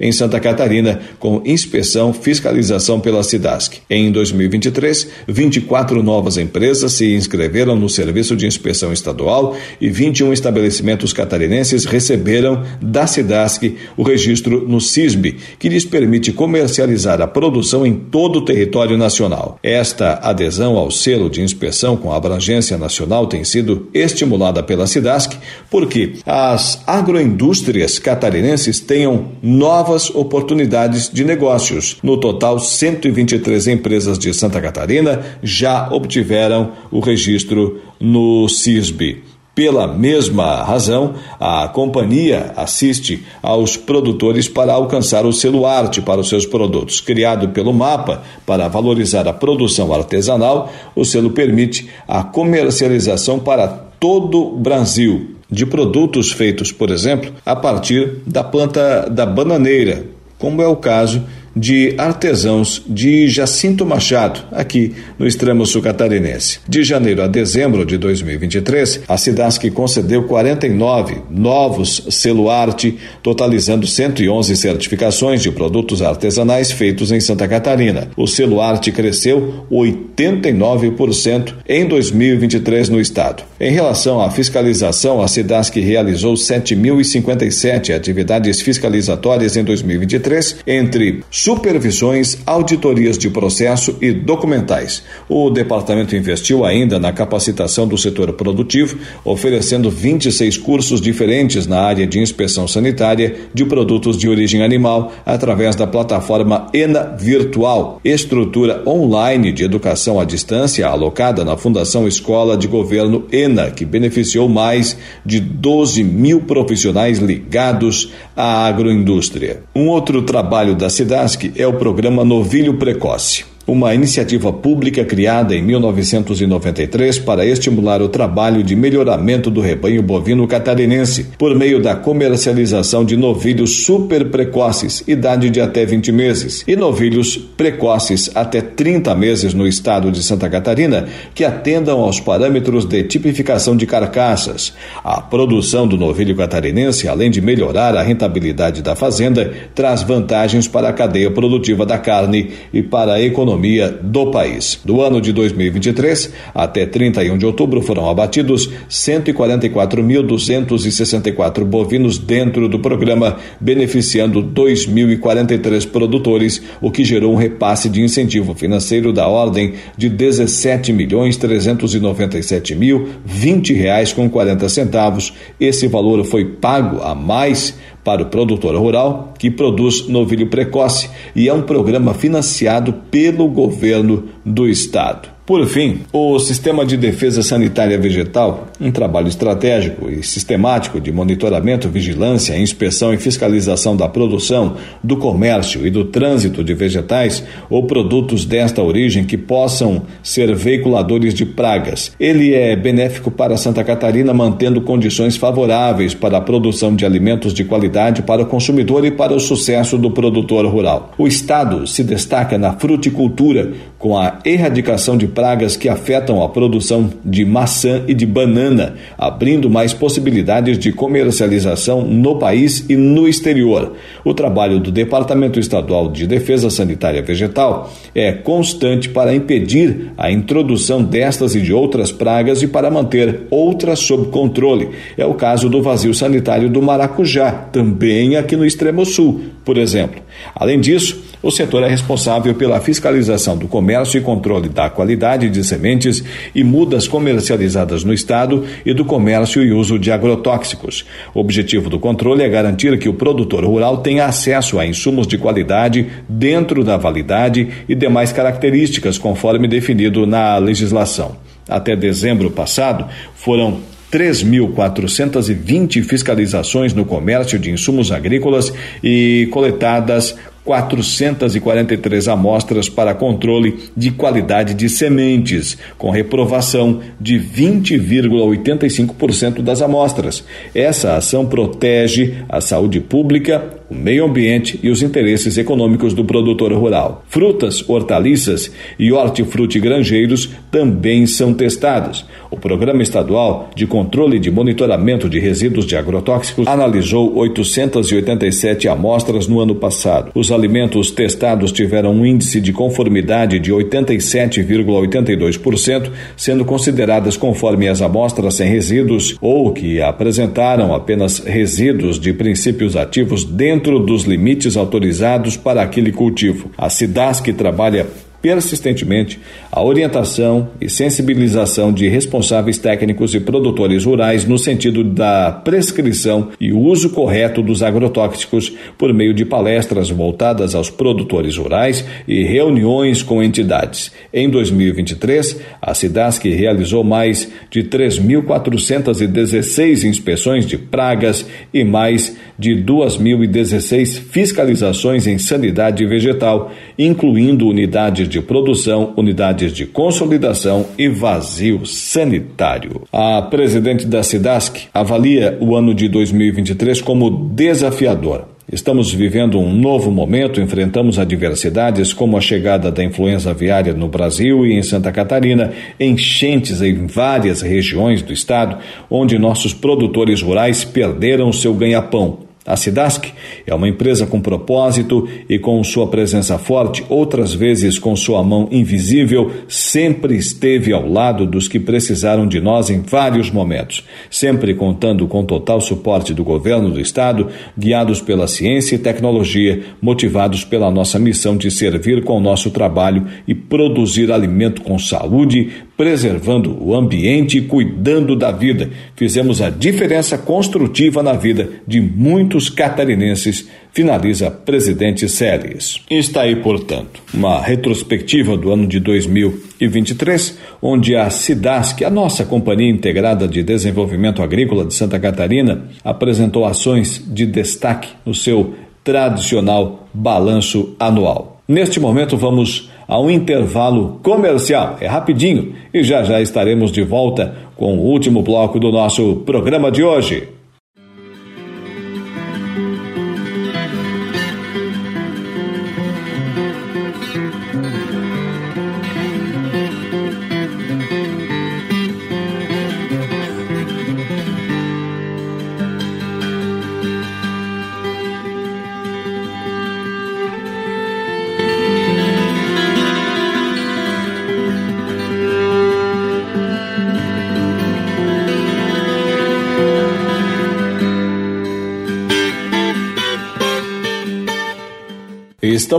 em 0.00 0.10
Santa 0.10 0.40
Catarina 0.40 1.00
com 1.18 1.37
inspeção, 1.44 2.12
fiscalização 2.12 3.00
pela 3.00 3.22
SIDASC. 3.22 3.78
Em 3.88 4.10
2023, 4.10 5.08
24 5.26 6.02
novas 6.02 6.36
empresas 6.36 6.92
se 6.92 7.14
inscreveram 7.14 7.76
no 7.76 7.88
Serviço 7.88 8.36
de 8.36 8.46
Inspeção 8.46 8.92
Estadual 8.92 9.56
e 9.80 9.88
21 9.88 10.32
estabelecimentos 10.32 11.12
catarinenses 11.12 11.84
receberam 11.84 12.62
da 12.80 13.06
SIDASC 13.06 13.76
o 13.96 14.02
registro 14.02 14.66
no 14.68 14.80
CISB, 14.80 15.36
que 15.58 15.68
lhes 15.68 15.84
permite 15.84 16.32
comercializar 16.32 17.20
a 17.20 17.26
produção 17.26 17.86
em 17.86 17.94
todo 17.94 18.40
o 18.40 18.44
território 18.44 18.96
nacional. 18.96 19.58
Esta 19.62 20.20
adesão 20.22 20.76
ao 20.76 20.90
selo 20.90 21.28
de 21.28 21.42
inspeção 21.42 21.96
com 21.96 22.12
abrangência 22.12 22.76
nacional 22.76 23.26
tem 23.26 23.44
sido 23.44 23.88
estimulada 23.92 24.62
pela 24.62 24.86
SIDASC 24.86 25.36
porque 25.70 26.14
as 26.26 26.82
agroindústrias 26.86 27.98
catarinenses 27.98 28.80
tenham 28.80 29.28
novas 29.42 30.10
oportunidades 30.10 31.10
de 31.10 31.24
negócios. 31.28 31.98
No 32.02 32.16
total, 32.16 32.58
123 32.58 33.68
empresas 33.68 34.18
de 34.18 34.34
Santa 34.34 34.60
Catarina 34.60 35.24
já 35.42 35.88
obtiveram 35.92 36.72
o 36.90 36.98
registro 36.98 37.80
no 38.00 38.48
CISB. 38.48 39.22
Pela 39.54 39.88
mesma 39.88 40.62
razão, 40.62 41.14
a 41.38 41.66
companhia 41.66 42.52
assiste 42.56 43.24
aos 43.42 43.76
produtores 43.76 44.48
para 44.48 44.72
alcançar 44.72 45.26
o 45.26 45.32
selo 45.32 45.66
arte 45.66 46.00
para 46.00 46.20
os 46.20 46.28
seus 46.28 46.46
produtos. 46.46 47.00
Criado 47.00 47.48
pelo 47.48 47.72
MAPA 47.72 48.22
para 48.46 48.68
valorizar 48.68 49.26
a 49.26 49.32
produção 49.32 49.92
artesanal, 49.92 50.72
o 50.94 51.04
selo 51.04 51.30
permite 51.30 51.88
a 52.06 52.22
comercialização 52.22 53.40
para 53.40 53.66
todo 53.66 54.54
o 54.54 54.58
Brasil 54.58 55.34
de 55.50 55.66
produtos 55.66 56.30
feitos, 56.30 56.70
por 56.70 56.90
exemplo, 56.90 57.32
a 57.44 57.56
partir 57.56 58.22
da 58.26 58.44
planta 58.44 59.08
da 59.10 59.26
bananeira, 59.26 60.04
como 60.38 60.62
é 60.62 60.66
o 60.66 60.76
caso 60.76 61.24
de 61.58 61.94
artesãos 61.98 62.82
de 62.86 63.28
Jacinto 63.28 63.84
Machado, 63.84 64.40
aqui 64.52 64.94
no 65.18 65.26
extremo 65.26 65.66
sul 65.66 65.82
catarinense. 65.82 66.60
De 66.68 66.84
janeiro 66.84 67.22
a 67.22 67.26
dezembro 67.26 67.84
de 67.84 67.98
2023, 67.98 69.02
a 69.08 69.16
Cidasc 69.16 69.68
concedeu 69.70 70.24
49 70.24 71.16
novos 71.30 72.04
selo 72.10 72.48
arte, 72.48 72.96
totalizando 73.22 73.86
111 73.86 74.56
certificações 74.56 75.42
de 75.42 75.50
produtos 75.50 76.02
artesanais 76.02 76.70
feitos 76.70 77.10
em 77.10 77.20
Santa 77.20 77.48
Catarina. 77.48 78.08
O 78.16 78.26
selo 78.26 78.60
arte 78.60 78.92
cresceu 78.92 79.66
89% 79.70 81.54
em 81.68 81.86
2023 81.86 82.88
no 82.88 83.00
estado. 83.00 83.42
Em 83.60 83.72
relação 83.72 84.20
à 84.20 84.30
fiscalização, 84.30 85.20
a 85.20 85.26
Cidasc 85.26 85.74
realizou 85.76 86.34
7.057 86.34 87.94
atividades 87.94 88.60
fiscalizatórias 88.60 89.56
em 89.56 89.64
2023, 89.64 90.58
entre 90.66 91.24
supervisões, 91.48 92.36
auditorias 92.44 93.16
de 93.16 93.30
processo 93.30 93.96
e 94.02 94.12
documentais. 94.12 95.02
O 95.30 95.48
departamento 95.48 96.14
investiu 96.14 96.62
ainda 96.62 96.98
na 96.98 97.10
capacitação 97.10 97.88
do 97.88 97.96
setor 97.96 98.34
produtivo, 98.34 98.98
oferecendo 99.24 99.90
26 99.90 100.58
cursos 100.58 101.00
diferentes 101.00 101.66
na 101.66 101.80
área 101.80 102.06
de 102.06 102.20
inspeção 102.20 102.68
sanitária 102.68 103.34
de 103.54 103.64
produtos 103.64 104.18
de 104.18 104.28
origem 104.28 104.62
animal 104.62 105.10
através 105.24 105.74
da 105.74 105.86
plataforma 105.86 106.66
ENA 106.74 107.16
Virtual, 107.18 107.98
estrutura 108.04 108.82
online 108.86 109.50
de 109.50 109.64
educação 109.64 110.20
à 110.20 110.26
distância 110.26 110.86
alocada 110.86 111.46
na 111.46 111.56
Fundação 111.56 112.06
Escola 112.06 112.58
de 112.58 112.68
Governo 112.68 113.24
ENA, 113.32 113.70
que 113.70 113.86
beneficiou 113.86 114.50
mais 114.50 114.98
de 115.24 115.40
12 115.40 116.04
mil 116.04 116.42
profissionais 116.42 117.20
ligados 117.20 118.12
à 118.36 118.66
agroindústria. 118.66 119.62
Um 119.74 119.88
outro 119.88 120.20
trabalho 120.20 120.74
da 120.74 120.90
cidade 120.90 121.27
é 121.56 121.66
o 121.66 121.74
programa 121.74 122.24
Novilho 122.24 122.74
Precoce 122.74 123.44
uma 123.68 123.94
iniciativa 123.94 124.50
pública 124.50 125.04
criada 125.04 125.54
em 125.54 125.60
1993 125.62 127.18
para 127.18 127.44
estimular 127.44 128.00
o 128.00 128.08
trabalho 128.08 128.62
de 128.62 128.74
melhoramento 128.74 129.50
do 129.50 129.60
rebanho 129.60 130.02
bovino 130.02 130.48
catarinense 130.48 131.26
por 131.36 131.54
meio 131.54 131.78
da 131.78 131.94
comercialização 131.94 133.04
de 133.04 133.14
novilhos 133.14 133.84
super 133.84 134.30
precoces, 134.30 135.04
idade 135.06 135.50
de 135.50 135.60
até 135.60 135.84
20 135.84 136.10
meses, 136.10 136.64
e 136.66 136.74
novilhos 136.74 137.36
precoces 137.36 138.30
até 138.34 138.62
30 138.62 139.14
meses 139.14 139.52
no 139.52 139.66
estado 139.66 140.10
de 140.10 140.22
Santa 140.22 140.48
Catarina, 140.48 141.06
que 141.34 141.44
atendam 141.44 142.00
aos 142.00 142.18
parâmetros 142.18 142.86
de 142.86 143.02
tipificação 143.02 143.76
de 143.76 143.84
carcaças. 143.84 144.72
A 145.04 145.20
produção 145.20 145.86
do 145.86 145.98
novilho 145.98 146.34
catarinense, 146.34 147.06
além 147.06 147.30
de 147.30 147.42
melhorar 147.42 147.94
a 147.94 148.02
rentabilidade 148.02 148.80
da 148.80 148.96
fazenda, 148.96 149.52
traz 149.74 150.02
vantagens 150.02 150.66
para 150.66 150.88
a 150.88 150.92
cadeia 150.92 151.30
produtiva 151.30 151.84
da 151.84 151.98
carne 151.98 152.52
e 152.72 152.82
para 152.82 153.14
a 153.14 153.22
economia 153.22 153.57
economia 153.58 153.90
do 153.90 154.30
país. 154.30 154.78
Do 154.84 155.02
ano 155.02 155.20
de 155.20 155.32
2023 155.32 156.32
até 156.54 156.86
31 156.86 157.36
de 157.36 157.44
outubro 157.44 157.82
foram 157.82 158.08
abatidos 158.08 158.70
144.264 158.88 161.64
bovinos 161.64 162.16
dentro 162.18 162.68
do 162.68 162.78
programa, 162.78 163.38
beneficiando 163.60 164.40
2.043 164.42 165.88
produtores, 165.88 166.62
o 166.80 166.92
que 166.92 167.04
gerou 167.04 167.34
um 167.34 167.36
repasse 167.36 167.88
de 167.88 168.02
incentivo 168.02 168.54
financeiro 168.54 169.12
da 169.12 169.26
ordem 169.26 169.74
de 169.96 170.08
17 170.08 170.92
milhões 170.92 171.36
397 171.36 172.76
mil 172.76 173.08
20 173.24 173.74
reais 173.74 174.12
com 174.12 174.30
40 174.30 174.68
centavos. 174.68 175.32
Esse 175.58 175.88
valor 175.88 176.24
foi 176.24 176.44
pago 176.44 177.02
a 177.02 177.12
mais 177.14 177.74
para 178.08 178.22
o 178.22 178.26
produtor 178.30 178.74
rural 178.74 179.34
que 179.38 179.50
produz 179.50 180.08
novilho 180.08 180.46
precoce 180.46 181.10
e 181.36 181.46
é 181.46 181.52
um 181.52 181.60
programa 181.60 182.14
financiado 182.14 182.90
pelo 183.10 183.46
governo 183.48 184.30
do 184.42 184.66
estado. 184.66 185.37
Por 185.48 185.66
fim, 185.66 186.00
o 186.12 186.38
Sistema 186.38 186.84
de 186.84 186.94
Defesa 186.94 187.42
Sanitária 187.42 187.98
Vegetal, 187.98 188.68
um 188.78 188.90
trabalho 188.90 189.28
estratégico 189.28 190.10
e 190.10 190.22
sistemático 190.22 191.00
de 191.00 191.10
monitoramento, 191.10 191.88
vigilância, 191.88 192.58
inspeção 192.58 193.14
e 193.14 193.16
fiscalização 193.16 193.96
da 193.96 194.06
produção, 194.06 194.76
do 195.02 195.16
comércio 195.16 195.86
e 195.86 195.90
do 195.90 196.04
trânsito 196.04 196.62
de 196.62 196.74
vegetais 196.74 197.42
ou 197.70 197.86
produtos 197.86 198.44
desta 198.44 198.82
origem 198.82 199.24
que 199.24 199.38
possam 199.38 200.02
ser 200.22 200.54
veiculadores 200.54 201.32
de 201.32 201.46
pragas. 201.46 202.12
Ele 202.20 202.52
é 202.52 202.76
benéfico 202.76 203.30
para 203.30 203.56
Santa 203.56 203.82
Catarina, 203.82 204.34
mantendo 204.34 204.82
condições 204.82 205.38
favoráveis 205.38 206.12
para 206.12 206.36
a 206.36 206.42
produção 206.42 206.94
de 206.94 207.06
alimentos 207.06 207.54
de 207.54 207.64
qualidade 207.64 208.20
para 208.20 208.42
o 208.42 208.46
consumidor 208.46 209.02
e 209.06 209.10
para 209.10 209.32
o 209.32 209.40
sucesso 209.40 209.96
do 209.96 210.10
produtor 210.10 210.66
rural. 210.66 211.14
O 211.16 211.26
Estado 211.26 211.86
se 211.86 212.04
destaca 212.04 212.58
na 212.58 212.74
fruticultura, 212.74 213.72
com 213.98 214.16
a 214.16 214.38
erradicação 214.44 215.16
de 215.16 215.26
pragas 215.26 215.76
que 215.76 215.88
afetam 215.88 216.42
a 216.42 216.48
produção 216.48 217.12
de 217.24 217.44
maçã 217.44 218.04
e 218.06 218.14
de 218.14 218.24
banana, 218.24 218.94
abrindo 219.16 219.68
mais 219.68 219.92
possibilidades 219.92 220.78
de 220.78 220.92
comercialização 220.92 222.02
no 222.02 222.38
país 222.38 222.84
e 222.88 222.96
no 222.96 223.26
exterior. 223.26 223.94
O 224.24 224.32
trabalho 224.32 224.78
do 224.78 224.92
Departamento 224.92 225.58
Estadual 225.58 226.10
de 226.10 226.26
Defesa 226.26 226.70
Sanitária 226.70 227.22
Vegetal 227.22 227.92
é 228.14 228.32
constante 228.32 229.08
para 229.08 229.34
impedir 229.34 230.12
a 230.16 230.30
introdução 230.30 231.02
destas 231.02 231.56
e 231.56 231.60
de 231.60 231.72
outras 231.72 232.12
pragas 232.12 232.62
e 232.62 232.68
para 232.68 232.90
manter 232.90 233.42
outras 233.50 233.98
sob 233.98 234.28
controle. 234.28 234.90
É 235.16 235.26
o 235.26 235.34
caso 235.34 235.68
do 235.68 235.82
vazio 235.82 236.14
sanitário 236.14 236.68
do 236.68 236.80
maracujá, 236.80 237.50
também 237.50 238.36
aqui 238.36 238.54
no 238.54 238.64
extremo 238.64 239.04
sul, 239.04 239.40
por 239.64 239.76
exemplo. 239.76 240.22
Além 240.54 240.80
disso, 240.80 241.27
o 241.42 241.50
setor 241.50 241.82
é 241.82 241.88
responsável 241.88 242.54
pela 242.54 242.80
fiscalização 242.80 243.56
do 243.56 243.68
comércio 243.68 244.18
e 244.18 244.20
controle 244.22 244.68
da 244.68 244.90
qualidade 244.90 245.48
de 245.48 245.64
sementes 245.64 246.22
e 246.54 246.64
mudas 246.64 247.06
comercializadas 247.06 248.04
no 248.04 248.12
estado 248.12 248.64
e 248.84 248.92
do 248.92 249.04
comércio 249.04 249.62
e 249.62 249.72
uso 249.72 249.98
de 249.98 250.10
agrotóxicos. 250.10 251.04
O 251.34 251.40
objetivo 251.40 251.88
do 251.88 251.98
controle 251.98 252.42
é 252.42 252.48
garantir 252.48 252.98
que 252.98 253.08
o 253.08 253.14
produtor 253.14 253.64
rural 253.64 253.98
tenha 253.98 254.26
acesso 254.26 254.78
a 254.78 254.86
insumos 254.86 255.26
de 255.26 255.38
qualidade 255.38 256.06
dentro 256.28 256.82
da 256.82 256.96
validade 256.96 257.68
e 257.88 257.94
demais 257.94 258.32
características 258.32 259.16
conforme 259.18 259.68
definido 259.68 260.26
na 260.26 260.58
legislação. 260.58 261.36
Até 261.68 261.94
dezembro 261.94 262.50
passado, 262.50 263.06
foram 263.34 263.78
3.420 264.10 266.02
fiscalizações 266.02 266.94
no 266.94 267.04
comércio 267.04 267.58
de 267.58 267.70
insumos 267.70 268.10
agrícolas 268.10 268.72
e 269.04 269.48
coletadas 269.50 270.34
443 270.68 272.28
amostras 272.28 272.90
para 272.90 273.14
controle 273.14 273.88
de 273.96 274.10
qualidade 274.10 274.74
de 274.74 274.86
sementes, 274.86 275.78
com 275.96 276.10
reprovação 276.10 277.00
de 277.18 277.40
20,85% 277.40 279.62
das 279.62 279.80
amostras. 279.80 280.44
Essa 280.74 281.16
ação 281.16 281.46
protege 281.46 282.44
a 282.50 282.60
saúde 282.60 283.00
pública, 283.00 283.77
o 283.90 283.94
meio 283.94 284.24
ambiente 284.24 284.78
e 284.82 284.90
os 284.90 285.02
interesses 285.02 285.56
econômicos 285.56 286.12
do 286.12 286.24
produtor 286.24 286.72
rural. 286.72 287.24
Frutas, 287.28 287.88
hortaliças 287.88 288.70
e 288.98 289.12
hortifruti 289.12 289.78
granjeiros 289.80 290.50
também 290.70 291.26
são 291.26 291.54
testados. 291.54 292.26
O 292.50 292.56
Programa 292.56 293.02
Estadual 293.02 293.70
de 293.74 293.86
Controle 293.86 294.38
de 294.38 294.50
Monitoramento 294.50 295.28
de 295.28 295.38
Resíduos 295.38 295.84
de 295.86 295.96
Agrotóxicos 295.96 296.66
analisou 296.66 297.36
887 297.36 298.88
amostras 298.88 299.46
no 299.46 299.60
ano 299.60 299.74
passado. 299.74 300.30
Os 300.34 300.50
alimentos 300.52 301.10
testados 301.10 301.72
tiveram 301.72 302.12
um 302.12 302.26
índice 302.26 302.60
de 302.60 302.72
conformidade 302.72 303.58
de 303.58 303.72
87,82%, 303.72 306.10
sendo 306.36 306.64
consideradas 306.64 307.36
conforme 307.36 307.88
as 307.88 308.00
amostras 308.02 308.54
sem 308.54 308.70
resíduos 308.70 309.36
ou 309.40 309.72
que 309.72 310.00
apresentaram 310.00 310.94
apenas 310.94 311.38
resíduos 311.38 312.18
de 312.18 312.32
princípios 312.32 312.96
ativos 312.96 313.44
dentro 313.44 313.77
dos 313.78 314.24
limites 314.24 314.76
autorizados 314.76 315.56
para 315.56 315.82
aquele 315.82 316.12
cultivo. 316.12 316.70
A 316.76 316.90
CIDAS, 316.90 317.40
que 317.40 317.52
trabalha 317.52 318.06
persistentemente 318.40 319.40
a 319.70 319.82
orientação 319.82 320.70
e 320.80 320.88
sensibilização 320.88 321.92
de 321.92 322.08
responsáveis 322.08 322.78
técnicos 322.78 323.34
e 323.34 323.40
produtores 323.40 324.04
rurais 324.04 324.44
no 324.44 324.56
sentido 324.58 325.02
da 325.02 325.50
prescrição 325.50 326.50
e 326.60 326.72
uso 326.72 327.10
correto 327.10 327.60
dos 327.62 327.82
agrotóxicos 327.82 328.72
por 328.96 329.12
meio 329.12 329.34
de 329.34 329.44
palestras 329.44 330.08
voltadas 330.10 330.72
aos 330.74 330.90
produtores 330.90 331.56
rurais 331.56 332.04
e 332.26 332.42
reuniões 332.44 333.22
com 333.22 333.42
entidades. 333.42 334.12
Em 334.32 334.48
2023, 334.48 335.60
a 335.82 335.92
SIDASC 335.94 336.44
realizou 336.44 337.02
mais 337.02 337.50
de 337.70 337.82
3.416 337.84 340.04
inspeções 340.04 340.66
de 340.66 340.78
pragas 340.78 341.44
e 341.72 341.82
mais 341.82 342.36
de 342.58 342.76
2.016 342.76 344.20
fiscalizações 344.30 345.26
em 345.26 345.38
sanidade 345.38 346.04
vegetal, 346.06 346.70
incluindo 346.98 347.68
unidades 347.68 348.27
de 348.28 348.40
produção, 348.40 349.12
unidades 349.16 349.72
de 349.72 349.86
consolidação 349.86 350.86
e 350.98 351.08
vazio 351.08 351.84
sanitário. 351.86 353.02
A 353.12 353.42
presidente 353.42 354.06
da 354.06 354.22
SIDASC 354.22 354.88
avalia 354.92 355.56
o 355.60 355.74
ano 355.74 355.94
de 355.94 356.08
2023 356.08 357.00
como 357.00 357.30
desafiador. 357.30 358.44
Estamos 358.70 359.10
vivendo 359.10 359.58
um 359.58 359.74
novo 359.74 360.10
momento, 360.10 360.60
enfrentamos 360.60 361.18
adversidades 361.18 362.12
como 362.12 362.36
a 362.36 362.40
chegada 362.40 362.92
da 362.92 363.02
influenza 363.02 363.50
aviária 363.50 363.94
no 363.94 364.08
Brasil 364.08 364.66
e 364.66 364.74
em 364.74 364.82
Santa 364.82 365.10
Catarina, 365.10 365.72
enchentes 365.98 366.82
em 366.82 367.06
várias 367.06 367.62
regiões 367.62 368.20
do 368.20 368.30
estado, 368.30 368.76
onde 369.08 369.38
nossos 369.38 369.72
produtores 369.72 370.42
rurais 370.42 370.84
perderam 370.84 371.50
seu 371.50 371.72
ganha-pão. 371.72 372.47
A 372.68 372.76
Sidask 372.76 373.24
é 373.66 373.74
uma 373.74 373.88
empresa 373.88 374.26
com 374.26 374.42
propósito 374.42 375.26
e 375.48 375.58
com 375.58 375.82
sua 375.82 376.06
presença 376.06 376.58
forte, 376.58 377.02
outras 377.08 377.54
vezes 377.54 377.98
com 377.98 378.14
sua 378.14 378.44
mão 378.44 378.68
invisível, 378.70 379.50
sempre 379.66 380.36
esteve 380.36 380.92
ao 380.92 381.10
lado 381.10 381.46
dos 381.46 381.66
que 381.66 381.80
precisaram 381.80 382.46
de 382.46 382.60
nós 382.60 382.90
em 382.90 383.00
vários 383.00 383.50
momentos, 383.50 384.04
sempre 384.30 384.74
contando 384.74 385.26
com 385.26 385.46
total 385.46 385.80
suporte 385.80 386.34
do 386.34 386.44
governo 386.44 386.90
do 386.90 387.00
estado, 387.00 387.48
guiados 387.76 388.20
pela 388.20 388.46
ciência 388.46 388.96
e 388.96 388.98
tecnologia, 388.98 389.84
motivados 390.02 390.62
pela 390.62 390.90
nossa 390.90 391.18
missão 391.18 391.56
de 391.56 391.70
servir 391.70 392.22
com 392.22 392.36
o 392.36 392.40
nosso 392.40 392.70
trabalho 392.70 393.26
e 393.46 393.54
produzir 393.54 394.30
alimento 394.30 394.82
com 394.82 394.98
saúde, 394.98 395.70
preservando 395.98 396.78
o 396.80 396.94
ambiente 396.94 397.58
e 397.58 397.62
cuidando 397.62 398.36
da 398.36 398.52
vida. 398.52 398.88
Fizemos 399.16 399.60
a 399.60 399.68
diferença 399.68 400.38
construtiva 400.38 401.24
na 401.24 401.32
vida 401.32 401.68
de 401.88 402.00
muitos 402.00 402.70
catarinenses, 402.70 403.68
finaliza 403.92 404.48
presidente 404.48 405.28
Séries. 405.28 406.00
Está 406.08 406.42
aí, 406.42 406.54
portanto, 406.54 407.20
uma 407.34 407.60
retrospectiva 407.60 408.56
do 408.56 408.70
ano 408.70 408.86
de 408.86 409.00
2023, 409.00 410.56
onde 410.80 411.16
a 411.16 411.28
SIDASC, 411.30 412.04
a 412.04 412.10
nossa 412.10 412.44
Companhia 412.44 412.88
Integrada 412.88 413.48
de 413.48 413.64
Desenvolvimento 413.64 414.40
Agrícola 414.40 414.84
de 414.84 414.94
Santa 414.94 415.18
Catarina, 415.18 415.88
apresentou 416.04 416.64
ações 416.64 417.20
de 417.26 417.44
destaque 417.44 418.10
no 418.24 418.32
seu 418.32 418.74
tradicional 419.02 420.08
balanço 420.14 420.94
anual. 421.00 421.60
Neste 421.66 421.98
momento, 421.98 422.36
vamos 422.36 422.88
a 423.08 423.18
um 423.18 423.30
intervalo 423.30 424.20
comercial. 424.22 424.98
É 425.00 425.06
rapidinho 425.06 425.72
e 425.92 426.02
já 426.02 426.22
já 426.22 426.42
estaremos 426.42 426.92
de 426.92 427.02
volta 427.02 427.54
com 427.74 427.96
o 427.96 428.02
último 428.02 428.42
bloco 428.42 428.78
do 428.78 428.92
nosso 428.92 429.36
programa 429.46 429.90
de 429.90 430.04
hoje. 430.04 430.57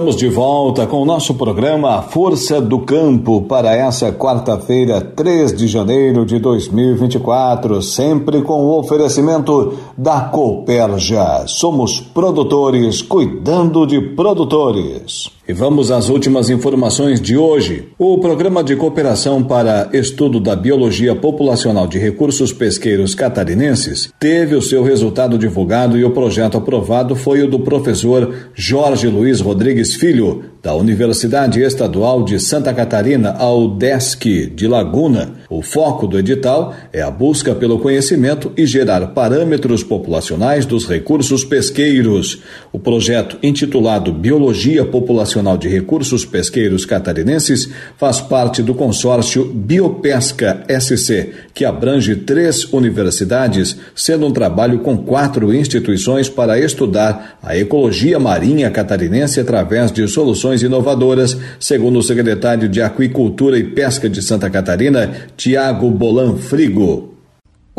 Estamos 0.10 0.16
de 0.16 0.30
volta 0.30 0.88
com 0.88 1.04
o 1.04 1.06
nosso 1.06 1.36
programa 1.36 2.02
Força 2.02 2.60
do 2.60 2.80
Campo 2.80 3.44
para 3.44 3.76
essa 3.76 4.12
quarta-feira, 4.12 5.00
3 5.02 5.56
de 5.56 5.68
janeiro 5.68 6.26
de 6.26 6.40
2024, 6.40 7.80
sempre 7.84 8.42
com 8.42 8.66
o 8.66 8.80
oferecimento 8.80 9.78
da 9.96 10.22
Cooperja. 10.22 11.46
Somos 11.46 12.00
produtores 12.00 13.04
cuidando 13.04 13.86
de 13.86 14.02
produtores. 14.02 15.30
E 15.50 15.54
vamos 15.54 15.90
às 15.90 16.10
últimas 16.10 16.52
informações 16.52 17.20
de 17.20 17.36
hoje. 17.36 17.88
O 17.98 18.20
Programa 18.20 18.64
de 18.64 18.76
Cooperação 18.76 19.44
para 19.44 19.90
Estudo 19.92 20.40
da 20.40 20.56
Biologia 20.56 21.16
Populacional 21.16 21.88
de 21.88 21.98
Recursos 21.98 22.54
Pesqueiros 22.54 23.16
Catarinenses 23.16 24.14
teve 24.20 24.54
o 24.54 24.62
seu 24.62 24.84
resultado 24.84 25.40
divulgado 25.40 25.98
e 25.98 26.06
o 26.06 26.12
projeto 26.12 26.60
aprovado 26.60 27.16
foi 27.16 27.42
o 27.42 27.50
do 27.50 27.62
professor 27.62 28.32
Jorge 28.54 29.08
Luiz 29.08 29.42
Rodrigues 29.42 29.96
Filho, 29.96 30.44
da 30.62 30.76
Universidade 30.76 31.62
Estadual 31.62 32.24
de 32.24 32.40
Santa 32.40 32.72
Catarina 32.72 33.32
ao 33.32 33.70
DESC 33.70 34.52
de 34.54 34.68
Laguna. 34.68 35.36
O 35.50 35.64
foco 35.64 36.06
do 36.06 36.20
edital 36.20 36.76
é 36.94 37.02
a 37.02 37.10
busca 37.10 37.56
pelo 37.56 37.80
conhecimento 37.80 38.52
e 38.56 38.68
gerar 38.68 39.08
parâmetros 39.08 39.84
populacionais 39.84 40.66
dos 40.66 40.86
recursos 40.86 41.44
pesqueiros. 41.46 42.44
O 42.74 42.78
projeto, 42.78 43.38
intitulado 43.42 44.12
Biologia 44.12 44.86
Populacional 44.86 45.39
de 45.58 45.68
Recursos 45.68 46.26
Pesqueiros 46.26 46.86
Catarinenses, 46.86 47.70
faz 47.98 48.20
parte 48.22 48.62
do 48.62 48.74
consórcio 48.74 49.46
Biopesca 49.46 50.64
SC, 50.70 51.34
que 51.54 51.66
abrange 51.66 52.16
três 52.16 52.66
universidades, 52.72 53.78
sendo 53.96 54.26
um 54.28 54.32
trabalho 54.32 54.80
com 54.80 54.98
quatro 54.98 55.54
instituições 55.54 56.30
para 56.30 56.60
estudar 56.60 57.40
a 57.42 57.58
ecologia 57.58 58.20
marinha 58.20 58.70
catarinense 58.70 59.40
através 59.40 59.92
de 59.92 60.08
soluções 60.08 60.30
soluções 60.30 60.64
inovadoras, 60.64 61.38
segundo 61.60 62.00
o 62.00 62.04
secretário 62.04 62.70
de 62.70 62.82
Aquicultura 62.82 63.58
e 63.58 63.64
Pesca 63.64 64.10
de 64.10 64.22
Santa 64.22 64.50
Catarina, 64.50 65.12
Tiago 65.36 65.90
Bolan 65.90 66.38
Frigo. 66.38 67.19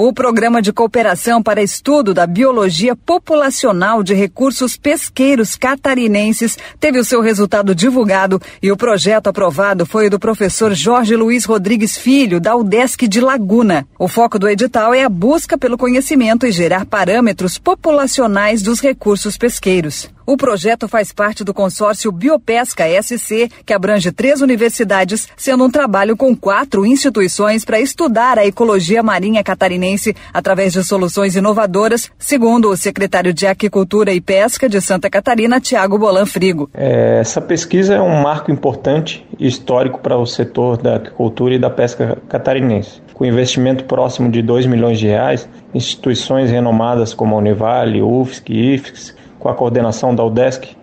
O 0.03 0.14
Programa 0.14 0.62
de 0.62 0.72
Cooperação 0.72 1.42
para 1.42 1.62
Estudo 1.62 2.14
da 2.14 2.26
Biologia 2.26 2.96
Populacional 2.96 4.03
de 4.03 4.14
Recursos 4.14 4.74
Pesqueiros 4.74 5.57
Catarinenses 5.57 6.57
teve 6.80 6.98
o 6.98 7.05
seu 7.05 7.20
resultado 7.20 7.74
divulgado 7.74 8.40
e 8.62 8.72
o 8.72 8.78
projeto 8.78 9.26
aprovado 9.26 9.84
foi 9.84 10.07
o 10.07 10.11
do 10.11 10.18
professor 10.18 10.72
Jorge 10.72 11.14
Luiz 11.14 11.44
Rodrigues 11.44 11.98
Filho, 11.98 12.40
da 12.40 12.57
UDESC 12.57 13.07
de 13.07 13.20
Laguna. 13.20 13.86
O 13.98 14.09
foco 14.09 14.38
do 14.38 14.48
edital 14.48 14.94
é 14.94 15.05
a 15.05 15.09
busca 15.11 15.59
pelo 15.59 15.76
conhecimento 15.76 16.46
e 16.46 16.51
gerar 16.51 16.86
parâmetros 16.86 17.59
populacionais 17.59 18.62
dos 18.62 18.80
recursos 18.80 19.36
pesqueiros. 19.36 20.09
O 20.31 20.37
projeto 20.37 20.87
faz 20.87 21.12
parte 21.12 21.43
do 21.43 21.53
consórcio 21.53 22.12
Biopesca 22.12 22.85
SC, 23.03 23.51
que 23.66 23.72
abrange 23.72 24.12
três 24.12 24.41
universidades, 24.41 25.26
sendo 25.37 25.64
um 25.64 25.68
trabalho 25.68 26.16
com 26.16 26.37
quatro 26.37 26.87
instituições 26.87 27.64
para 27.64 27.81
estudar 27.81 28.39
a 28.39 28.47
ecologia 28.47 29.03
marinha 29.03 29.43
catarinense 29.43 30.14
através 30.33 30.72
de 30.72 30.85
soluções 30.85 31.35
inovadoras, 31.35 32.12
segundo 32.16 32.68
o 32.68 32.76
secretário 32.76 33.35
de 33.35 33.45
Aquicultura 33.45 34.12
e 34.12 34.20
Pesca 34.20 34.68
de 34.68 34.81
Santa 34.81 35.11
Catarina, 35.11 35.61
Tiago 35.61 35.99
Bolan 35.99 36.26
Frigo. 36.26 36.70
É, 36.74 37.18
essa 37.18 37.41
pesquisa 37.41 37.95
é 37.95 38.01
um 38.01 38.22
marco 38.22 38.53
importante 38.53 39.26
e 39.37 39.49
histórico 39.49 39.99
para 39.99 40.16
o 40.16 40.26
setor 40.26 40.76
da 40.76 40.95
aquicultura 40.95 41.57
e 41.57 41.59
da 41.59 41.70
pesca 41.70 42.16
catarinense. 42.28 43.03
Com 43.14 43.24
investimento 43.24 43.83
próximo 43.83 44.31
de 44.31 44.43
2 44.43 44.66
milhões 44.66 45.01
de 45.01 45.09
reais, 45.09 45.49
instituições 45.74 46.53
renomadas 46.53 47.12
como 47.12 47.35
a 47.35 47.39
Univale, 47.39 48.01
UFSC 48.01 48.45
e 48.53 48.74
IFSC 48.74 49.20
com 49.41 49.49
a 49.49 49.55
coordenação 49.55 50.14
da 50.14 50.22
UDESC, 50.22 50.76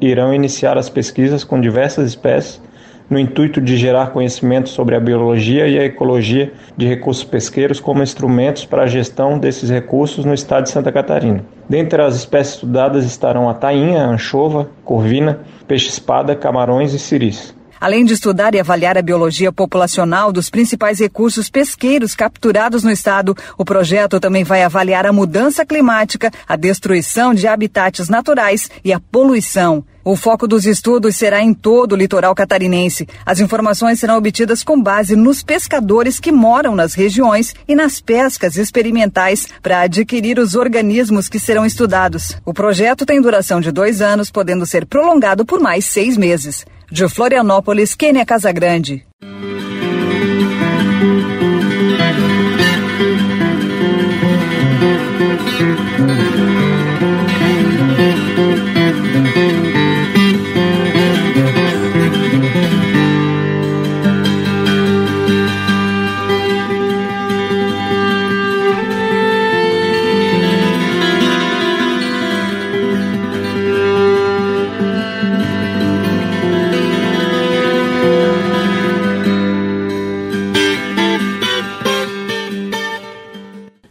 irão 0.00 0.32
iniciar 0.32 0.78
as 0.78 0.88
pesquisas 0.88 1.42
com 1.42 1.60
diversas 1.60 2.10
espécies 2.10 2.62
no 3.08 3.18
intuito 3.18 3.60
de 3.60 3.76
gerar 3.76 4.12
conhecimento 4.12 4.68
sobre 4.68 4.94
a 4.94 5.00
biologia 5.00 5.66
e 5.66 5.78
a 5.78 5.84
ecologia 5.84 6.52
de 6.76 6.86
recursos 6.86 7.24
pesqueiros 7.24 7.80
como 7.80 8.02
instrumentos 8.02 8.64
para 8.64 8.84
a 8.84 8.86
gestão 8.86 9.38
desses 9.38 9.70
recursos 9.70 10.24
no 10.24 10.32
estado 10.32 10.64
de 10.64 10.70
Santa 10.70 10.92
Catarina. 10.92 11.44
Dentre 11.68 12.00
as 12.02 12.14
espécies 12.14 12.54
estudadas 12.54 13.04
estarão 13.04 13.48
a 13.48 13.54
tainha, 13.54 14.04
anchova, 14.04 14.68
corvina, 14.84 15.40
peixe-espada, 15.66 16.36
camarões 16.36 16.94
e 16.94 16.98
ciris. 16.98 17.54
Além 17.84 18.02
de 18.02 18.14
estudar 18.14 18.54
e 18.54 18.58
avaliar 18.58 18.96
a 18.96 19.02
biologia 19.02 19.52
populacional 19.52 20.32
dos 20.32 20.48
principais 20.48 21.00
recursos 21.00 21.50
pesqueiros 21.50 22.14
capturados 22.14 22.82
no 22.82 22.90
estado, 22.90 23.36
o 23.58 23.62
projeto 23.62 24.18
também 24.18 24.42
vai 24.42 24.62
avaliar 24.62 25.04
a 25.04 25.12
mudança 25.12 25.66
climática, 25.66 26.30
a 26.48 26.56
destruição 26.56 27.34
de 27.34 27.46
habitats 27.46 28.08
naturais 28.08 28.70
e 28.82 28.90
a 28.90 28.98
poluição. 28.98 29.84
O 30.02 30.16
foco 30.16 30.48
dos 30.48 30.64
estudos 30.64 31.16
será 31.16 31.42
em 31.42 31.52
todo 31.52 31.92
o 31.92 31.96
litoral 31.96 32.34
catarinense. 32.34 33.06
As 33.24 33.38
informações 33.38 34.00
serão 34.00 34.16
obtidas 34.16 34.62
com 34.62 34.80
base 34.80 35.14
nos 35.14 35.42
pescadores 35.42 36.18
que 36.18 36.32
moram 36.32 36.74
nas 36.74 36.94
regiões 36.94 37.54
e 37.68 37.74
nas 37.74 38.00
pescas 38.00 38.56
experimentais 38.56 39.46
para 39.62 39.82
adquirir 39.82 40.38
os 40.38 40.54
organismos 40.54 41.28
que 41.28 41.38
serão 41.38 41.66
estudados. 41.66 42.34
O 42.46 42.54
projeto 42.54 43.04
tem 43.04 43.20
duração 43.20 43.60
de 43.60 43.70
dois 43.70 44.00
anos, 44.00 44.30
podendo 44.30 44.64
ser 44.64 44.86
prolongado 44.86 45.44
por 45.44 45.60
mais 45.60 45.84
seis 45.84 46.16
meses. 46.16 46.64
De 46.94 47.08
Florianópolis, 47.08 47.92
Kênia 47.92 48.24
Casagrande. 48.24 49.04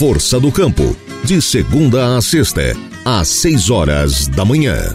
Força 0.00 0.40
do 0.40 0.50
Campo, 0.50 0.96
de 1.24 1.42
segunda 1.42 2.16
a 2.16 2.22
sexta, 2.22 2.74
às 3.04 3.28
seis 3.28 3.68
horas 3.68 4.28
da 4.28 4.46
manhã. 4.46 4.94